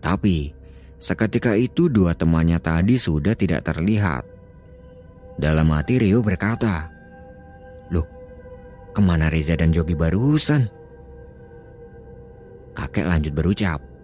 Tapi, 0.00 0.54
seketika 0.96 1.52
itu 1.58 1.92
dua 1.92 2.16
temannya 2.16 2.56
tadi 2.62 2.96
sudah 2.96 3.36
tidak 3.36 3.66
terlihat. 3.68 4.24
Dalam 5.36 5.68
hati 5.74 6.00
Rio 6.00 6.24
berkata, 6.24 6.88
Loh, 7.92 8.06
Ke 8.96 9.04
mana 9.04 9.28
Reza 9.28 9.52
dan 9.52 9.76
Jogi 9.76 9.92
barusan? 9.92 10.64
Kakek 12.72 13.04
lanjut 13.04 13.36
berucap. 13.36 13.95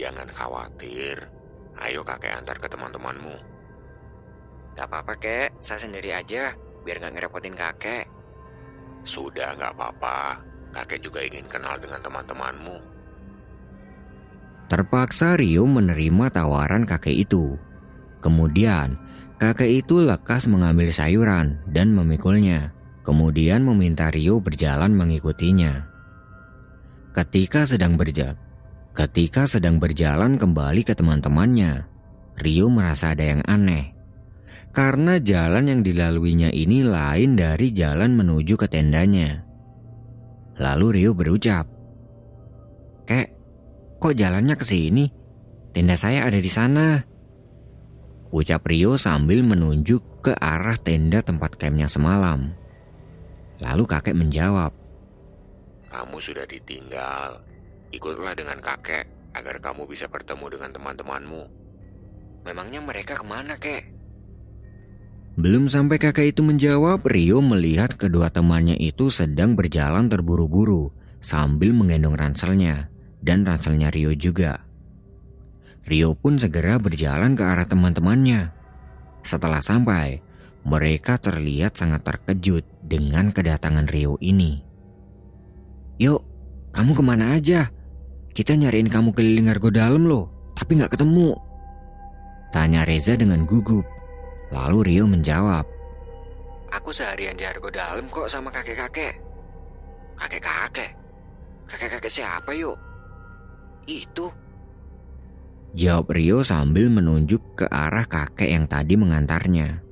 Jangan 0.00 0.32
khawatir. 0.32 1.28
Ayo 1.76 2.00
kakek 2.00 2.32
antar 2.32 2.56
ke 2.56 2.72
teman-temanmu. 2.72 3.36
Gak 4.72 4.88
apa-apa 4.88 5.14
kek, 5.20 5.60
saya 5.60 5.76
sendiri 5.76 6.16
aja. 6.16 6.56
Biar 6.80 7.04
gak 7.04 7.20
ngerepotin 7.20 7.52
kakek. 7.52 8.08
Sudah 9.04 9.52
gak 9.60 9.76
apa-apa. 9.76 10.40
Kakek 10.72 11.04
juga 11.04 11.20
ingin 11.20 11.44
kenal 11.52 11.76
dengan 11.76 12.00
teman-temanmu. 12.00 12.80
Terpaksa 14.72 15.36
Rio 15.36 15.68
menerima 15.68 16.32
tawaran 16.32 16.88
kakek 16.88 17.28
itu. 17.28 17.60
Kemudian, 18.24 18.96
kakek 19.36 19.84
itu 19.84 20.00
lekas 20.00 20.48
mengambil 20.48 20.88
sayuran 20.96 21.60
dan 21.68 21.92
memikulnya. 21.92 22.72
Kemudian 23.04 23.60
meminta 23.68 24.08
Rio 24.08 24.40
berjalan 24.40 24.96
mengikutinya. 24.96 25.84
Ketika 27.12 27.66
sedang 27.66 27.98
berjalan, 27.98 28.38
ketika 29.00 29.48
sedang 29.48 29.80
berjalan 29.80 30.36
kembali 30.36 30.84
ke 30.84 30.92
teman-temannya, 30.92 31.88
Rio 32.36 32.68
merasa 32.68 33.16
ada 33.16 33.24
yang 33.24 33.40
aneh. 33.48 33.96
Karena 34.76 35.16
jalan 35.16 35.72
yang 35.72 35.80
dilaluinya 35.80 36.52
ini 36.52 36.84
lain 36.84 37.32
dari 37.32 37.72
jalan 37.72 38.12
menuju 38.12 38.60
ke 38.60 38.68
tendanya. 38.68 39.40
Lalu 40.60 41.00
Rio 41.00 41.16
berucap, 41.16 41.64
"Kek, 43.08 43.28
kok 43.96 44.12
jalannya 44.12 44.52
ke 44.60 44.68
sini? 44.68 45.08
Tenda 45.72 45.96
saya 45.96 46.28
ada 46.28 46.36
di 46.36 46.52
sana." 46.52 47.00
Ucap 48.30 48.68
Rio 48.68 49.00
sambil 49.00 49.40
menunjuk 49.40 50.20
ke 50.20 50.36
arah 50.36 50.76
tenda 50.76 51.24
tempat 51.24 51.56
campnya 51.56 51.88
semalam. 51.88 52.52
Lalu 53.64 53.84
kakek 53.88 54.16
menjawab, 54.16 54.76
Kamu 55.90 56.22
sudah 56.22 56.46
ditinggal. 56.46 57.42
Ikutlah 57.90 58.38
dengan 58.38 58.62
kakek 58.62 59.34
agar 59.34 59.58
kamu 59.58 59.86
bisa 59.90 60.06
bertemu 60.06 60.46
dengan 60.58 60.70
teman-temanmu. 60.74 61.42
Memangnya 62.46 62.80
mereka 62.80 63.18
ke 63.18 63.26
mana, 63.26 63.58
kek? 63.58 63.90
Belum 65.38 65.70
sampai 65.70 65.98
kakek 65.98 66.34
itu 66.34 66.42
menjawab, 66.42 67.06
Rio 67.06 67.38
melihat 67.42 67.94
kedua 67.94 68.30
temannya 68.30 68.74
itu 68.78 69.08
sedang 69.08 69.54
berjalan 69.54 70.10
terburu-buru 70.10 70.90
sambil 71.22 71.70
menggendong 71.70 72.18
ranselnya 72.18 72.90
dan 73.22 73.46
ranselnya 73.46 73.92
Rio 73.92 74.14
juga. 74.14 74.66
Rio 75.86 76.14
pun 76.14 76.38
segera 76.38 76.78
berjalan 76.78 77.34
ke 77.34 77.42
arah 77.42 77.66
teman-temannya. 77.66 78.52
Setelah 79.26 79.58
sampai, 79.64 80.22
mereka 80.62 81.16
terlihat 81.16 81.74
sangat 81.74 82.04
terkejut 82.04 82.62
dengan 82.84 83.32
kedatangan 83.32 83.88
Rio 83.88 84.20
ini. 84.20 84.60
Yuk, 86.00 86.20
kamu 86.72 86.92
ke 86.96 87.02
mana 87.04 87.36
aja? 87.36 87.72
Kita 88.30 88.54
nyariin 88.54 88.86
kamu 88.86 89.10
keliling 89.10 89.50
Argo 89.50 89.74
Dalam 89.74 90.06
loh, 90.06 90.30
tapi 90.54 90.78
nggak 90.78 90.94
ketemu. 90.94 91.34
Tanya 92.54 92.86
Reza 92.86 93.14
dengan 93.18 93.46
gugup. 93.46 93.86
Lalu 94.50 94.94
Rio 94.94 95.06
menjawab, 95.06 95.62
Aku 96.70 96.94
seharian 96.94 97.34
di 97.34 97.42
Argo 97.42 97.66
Dalam 97.66 98.06
kok 98.06 98.30
sama 98.30 98.50
kakek-kakek. 98.54 99.18
Kakek-kakek? 100.14 100.90
Kakek-kakek 101.66 102.12
siapa 102.12 102.54
yuk? 102.54 102.78
Itu. 103.90 104.30
Jawab 105.74 106.14
Rio 106.14 106.42
sambil 106.46 106.90
menunjuk 106.90 107.42
ke 107.58 107.66
arah 107.66 108.06
kakek 108.06 108.50
yang 108.54 108.70
tadi 108.70 108.94
mengantarnya. 108.94 109.82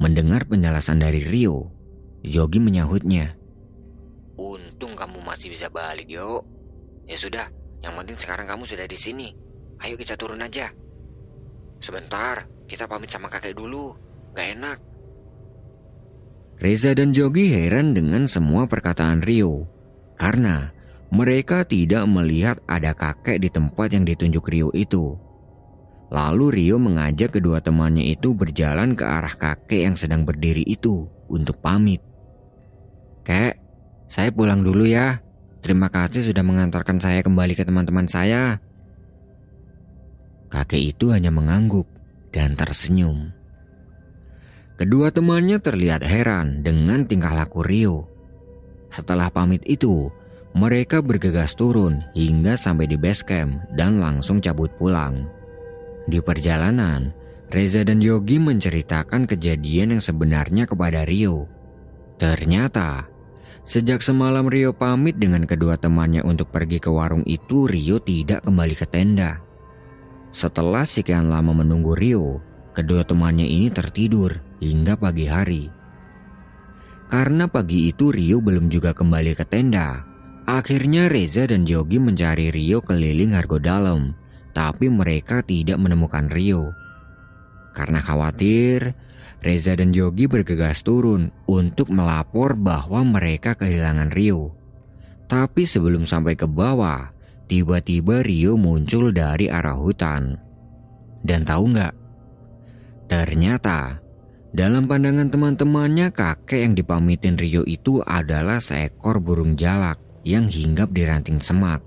Mendengar 0.00 0.48
penjelasan 0.48 1.00
dari 1.00 1.24
Rio, 1.24 1.68
Yogi 2.24 2.60
menyahutnya. 2.60 3.36
Untung 4.38 4.96
kamu 4.96 5.20
masih 5.24 5.52
bisa 5.52 5.68
balik, 5.68 6.08
yuk. 6.08 6.44
Ya 7.08 7.16
sudah, 7.16 7.48
yang 7.80 7.96
penting 7.96 8.20
sekarang 8.20 8.44
kamu 8.44 8.68
sudah 8.68 8.84
di 8.84 8.98
sini. 9.00 9.32
Ayo 9.80 9.96
kita 9.96 10.14
turun 10.14 10.44
aja. 10.44 10.68
Sebentar, 11.80 12.44
kita 12.68 12.84
pamit 12.84 13.08
sama 13.08 13.32
kakek 13.32 13.56
dulu. 13.56 13.96
Gak 14.36 14.48
enak. 14.60 14.78
Reza 16.58 16.92
dan 16.92 17.16
Jogi 17.16 17.54
heran 17.54 17.96
dengan 17.96 18.28
semua 18.28 18.68
perkataan 18.68 19.24
Rio. 19.24 19.64
Karena 20.18 20.68
mereka 21.08 21.64
tidak 21.64 22.04
melihat 22.04 22.60
ada 22.68 22.92
kakek 22.92 23.40
di 23.40 23.48
tempat 23.48 23.94
yang 23.94 24.04
ditunjuk 24.04 24.44
Rio 24.44 24.68
itu. 24.76 25.16
Lalu 26.12 26.46
Rio 26.52 26.76
mengajak 26.76 27.40
kedua 27.40 27.62
temannya 27.64 28.04
itu 28.04 28.36
berjalan 28.36 28.92
ke 28.92 29.04
arah 29.06 29.32
kakek 29.32 29.86
yang 29.88 29.96
sedang 29.96 30.26
berdiri 30.26 30.66
itu 30.66 31.08
untuk 31.30 31.62
pamit. 31.62 32.02
Kek, 33.24 33.54
saya 34.10 34.32
pulang 34.32 34.64
dulu 34.64 34.88
ya. 34.88 35.20
Terima 35.60 35.90
kasih 35.90 36.22
sudah 36.22 36.44
mengantarkan 36.46 37.02
saya 37.02 37.20
kembali 37.20 37.58
ke 37.58 37.66
teman-teman 37.66 38.06
saya. 38.06 38.62
Kakek 40.48 40.96
itu 40.96 41.12
hanya 41.12 41.28
mengangguk 41.28 41.84
dan 42.32 42.56
tersenyum. 42.56 43.34
Kedua 44.78 45.10
temannya 45.10 45.58
terlihat 45.58 46.06
heran 46.06 46.62
dengan 46.62 47.02
tingkah 47.02 47.34
laku 47.34 47.66
Rio. 47.66 48.06
Setelah 48.88 49.26
pamit 49.28 49.60
itu, 49.66 50.06
mereka 50.54 51.02
bergegas 51.02 51.58
turun 51.58 52.00
hingga 52.14 52.54
sampai 52.54 52.86
di 52.86 52.94
base 52.94 53.26
camp 53.26 53.58
dan 53.74 53.98
langsung 53.98 54.38
cabut 54.38 54.70
pulang. 54.78 55.26
Di 56.06 56.22
perjalanan, 56.22 57.10
Reza 57.50 57.82
dan 57.82 57.98
Yogi 57.98 58.38
menceritakan 58.38 59.26
kejadian 59.26 59.98
yang 59.98 60.02
sebenarnya 60.04 60.64
kepada 60.64 61.04
Rio. 61.04 61.50
Ternyata, 62.16 63.07
Sejak 63.68 64.00
semalam 64.00 64.48
Rio 64.48 64.72
pamit 64.72 65.20
dengan 65.20 65.44
kedua 65.44 65.76
temannya 65.76 66.24
untuk 66.24 66.48
pergi 66.48 66.80
ke 66.80 66.88
warung 66.88 67.20
itu, 67.28 67.68
Rio 67.68 68.00
tidak 68.00 68.48
kembali 68.48 68.72
ke 68.72 68.88
tenda. 68.88 69.44
Setelah 70.32 70.88
sekian 70.88 71.28
lama 71.28 71.52
menunggu 71.52 71.92
Rio, 71.92 72.40
kedua 72.72 73.04
temannya 73.04 73.44
ini 73.44 73.68
tertidur 73.68 74.40
hingga 74.64 74.96
pagi 74.96 75.28
hari. 75.28 75.68
Karena 77.12 77.44
pagi 77.44 77.92
itu 77.92 78.08
Rio 78.08 78.40
belum 78.40 78.72
juga 78.72 78.96
kembali 78.96 79.36
ke 79.36 79.44
tenda, 79.44 80.00
akhirnya 80.48 81.12
Reza 81.12 81.44
dan 81.44 81.68
Jogi 81.68 82.00
mencari 82.00 82.48
Rio 82.48 82.80
keliling 82.80 83.36
Hargo 83.36 83.60
Dalam, 83.60 84.16
tapi 84.56 84.88
mereka 84.88 85.44
tidak 85.44 85.76
menemukan 85.76 86.32
Rio. 86.32 86.72
Karena 87.76 88.00
khawatir, 88.00 88.96
Reza 89.38 89.78
dan 89.78 89.94
Yogi 89.94 90.26
bergegas 90.26 90.82
turun 90.82 91.30
untuk 91.46 91.94
melapor 91.94 92.58
bahwa 92.58 93.06
mereka 93.06 93.54
kehilangan 93.54 94.10
Rio. 94.10 94.54
Tapi 95.28 95.68
sebelum 95.68 96.08
sampai 96.08 96.34
ke 96.34 96.48
bawah, 96.48 97.12
tiba-tiba 97.46 98.24
Rio 98.24 98.58
muncul 98.58 99.14
dari 99.14 99.46
arah 99.46 99.76
hutan. 99.78 100.40
Dan 101.22 101.44
tahu 101.46 101.76
nggak? 101.76 101.94
Ternyata 103.08 104.00
dalam 104.48 104.88
pandangan 104.88 105.28
teman-temannya 105.28 106.08
kakek 106.10 106.64
yang 106.64 106.74
dipamitin 106.74 107.36
Rio 107.36 107.62
itu 107.68 108.00
adalah 108.02 108.58
seekor 108.58 109.20
burung 109.20 109.54
jalak 109.54 110.00
yang 110.24 110.48
hinggap 110.48 110.90
di 110.90 111.04
ranting 111.04 111.38
semak. 111.38 111.84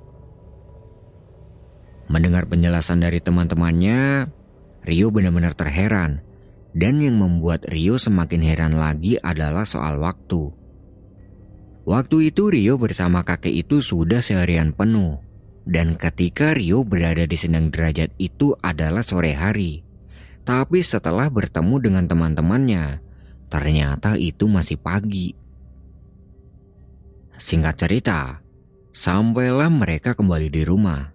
Mendengar 2.11 2.45
penjelasan 2.45 3.01
dari 3.01 3.23
teman-temannya, 3.23 4.29
Rio 4.85 5.07
benar-benar 5.13 5.53
terheran 5.53 6.30
dan 6.71 7.03
yang 7.03 7.19
membuat 7.19 7.67
Rio 7.67 7.99
semakin 7.99 8.41
heran 8.43 8.73
lagi 8.79 9.19
adalah 9.19 9.67
soal 9.67 9.99
waktu. 9.99 10.51
Waktu 11.83 12.31
itu 12.31 12.53
Rio 12.53 12.77
bersama 12.77 13.25
kakek 13.25 13.67
itu 13.67 13.83
sudah 13.83 14.21
seharian 14.23 14.71
penuh. 14.71 15.19
Dan 15.61 15.93
ketika 15.93 16.57
Rio 16.57 16.81
berada 16.81 17.25
di 17.29 17.37
Sendang 17.37 17.69
Derajat 17.69 18.17
itu 18.17 18.57
adalah 18.65 19.05
sore 19.05 19.37
hari. 19.37 19.85
Tapi 20.41 20.81
setelah 20.81 21.29
bertemu 21.29 21.75
dengan 21.77 22.05
teman-temannya, 22.09 22.97
ternyata 23.45 24.17
itu 24.17 24.49
masih 24.49 24.81
pagi. 24.81 25.37
Singkat 27.37 27.75
cerita, 27.77 28.41
sampailah 28.89 29.69
mereka 29.69 30.17
kembali 30.17 30.49
di 30.49 30.61
rumah. 30.65 31.13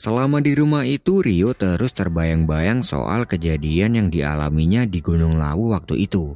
Selama 0.00 0.40
di 0.40 0.56
rumah 0.56 0.80
itu 0.88 1.20
Rio 1.20 1.52
terus 1.52 1.92
terbayang-bayang 1.92 2.80
soal 2.80 3.28
kejadian 3.28 4.00
yang 4.00 4.08
dialaminya 4.08 4.88
di 4.88 5.04
Gunung 5.04 5.36
Lawu 5.36 5.76
waktu 5.76 6.08
itu. 6.08 6.32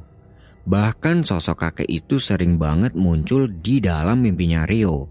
Bahkan 0.69 1.25
sosok 1.25 1.65
kakek 1.65 1.89
itu 1.89 2.21
sering 2.21 2.61
banget 2.61 2.93
muncul 2.93 3.49
di 3.49 3.81
dalam 3.81 4.21
mimpinya 4.21 4.69
Rio. 4.69 5.09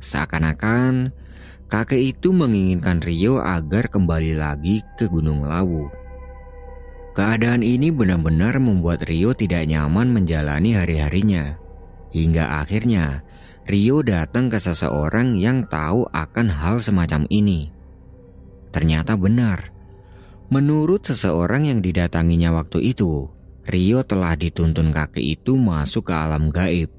Seakan-akan 0.00 1.12
kakek 1.68 2.16
itu 2.16 2.32
menginginkan 2.32 3.04
Rio 3.04 3.44
agar 3.44 3.92
kembali 3.92 4.32
lagi 4.32 4.80
ke 4.96 5.04
Gunung 5.04 5.44
Lawu. 5.44 5.92
Keadaan 7.12 7.60
ini 7.60 7.92
benar-benar 7.92 8.64
membuat 8.64 9.04
Rio 9.04 9.36
tidak 9.36 9.68
nyaman 9.68 10.08
menjalani 10.08 10.72
hari-harinya. 10.72 11.60
Hingga 12.16 12.64
akhirnya 12.64 13.20
Rio 13.68 14.00
datang 14.00 14.48
ke 14.48 14.56
seseorang 14.56 15.36
yang 15.36 15.68
tahu 15.68 16.08
akan 16.08 16.48
hal 16.48 16.80
semacam 16.80 17.28
ini. 17.28 17.73
Ternyata 18.74 19.14
benar. 19.14 19.70
Menurut 20.50 21.06
seseorang 21.06 21.70
yang 21.70 21.78
didatanginya 21.78 22.50
waktu 22.50 22.90
itu, 22.90 23.30
Rio 23.70 24.02
telah 24.02 24.34
dituntun 24.34 24.90
kakek 24.90 25.38
itu 25.38 25.54
masuk 25.54 26.10
ke 26.10 26.14
alam 26.14 26.50
gaib. 26.50 26.90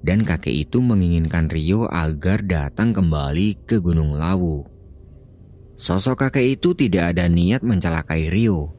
Dan 0.00 0.24
kakek 0.24 0.66
itu 0.66 0.80
menginginkan 0.80 1.52
Rio 1.52 1.84
agar 1.84 2.40
datang 2.42 2.96
kembali 2.96 3.68
ke 3.68 3.78
Gunung 3.84 4.16
Lawu. 4.16 4.64
Sosok 5.76 6.26
kakek 6.26 6.58
itu 6.58 6.72
tidak 6.72 7.12
ada 7.14 7.28
niat 7.28 7.60
mencelakai 7.60 8.32
Rio. 8.32 8.72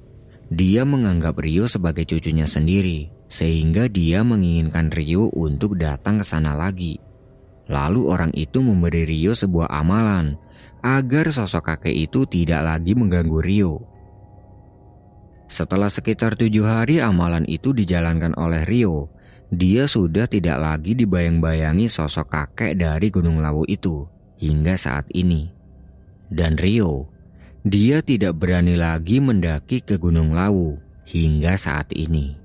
Dia 0.49 0.89
menganggap 0.89 1.37
Rio 1.37 1.69
sebagai 1.69 2.09
cucunya 2.09 2.49
sendiri, 2.49 3.13
sehingga 3.29 3.85
dia 3.85 4.25
menginginkan 4.25 4.89
Rio 4.89 5.29
untuk 5.37 5.77
datang 5.77 6.19
ke 6.19 6.25
sana 6.25 6.57
lagi. 6.57 6.97
Lalu 7.69 8.01
orang 8.09 8.33
itu 8.35 8.59
memberi 8.59 9.07
Rio 9.07 9.31
sebuah 9.37 9.71
amalan 9.71 10.35
agar 10.83 11.31
sosok 11.31 11.63
kakek 11.73 11.95
itu 11.95 12.27
tidak 12.27 12.61
lagi 12.67 12.91
mengganggu 12.91 13.39
Rio. 13.39 13.75
Setelah 15.47 15.87
sekitar 15.87 16.35
tujuh 16.35 16.67
hari 16.67 16.99
amalan 16.99 17.47
itu 17.47 17.71
dijalankan 17.71 18.35
oleh 18.35 18.67
Rio, 18.67 19.07
dia 19.47 19.87
sudah 19.87 20.27
tidak 20.27 20.59
lagi 20.59 20.91
dibayang-bayangi 20.91 21.87
sosok 21.87 22.27
kakek 22.27 22.75
dari 22.75 23.07
Gunung 23.07 23.39
Lawu 23.39 23.63
itu 23.71 24.03
hingga 24.43 24.75
saat 24.75 25.07
ini. 25.15 25.47
Dan 26.27 26.59
Rio 26.59 27.07
dia 27.63 28.03
tidak 28.03 28.43
berani 28.43 28.75
lagi 28.75 29.23
mendaki 29.23 29.79
ke 29.79 29.95
Gunung 29.95 30.35
Lawu 30.35 30.75
hingga 31.07 31.55
saat 31.55 31.95
ini. 31.95 32.42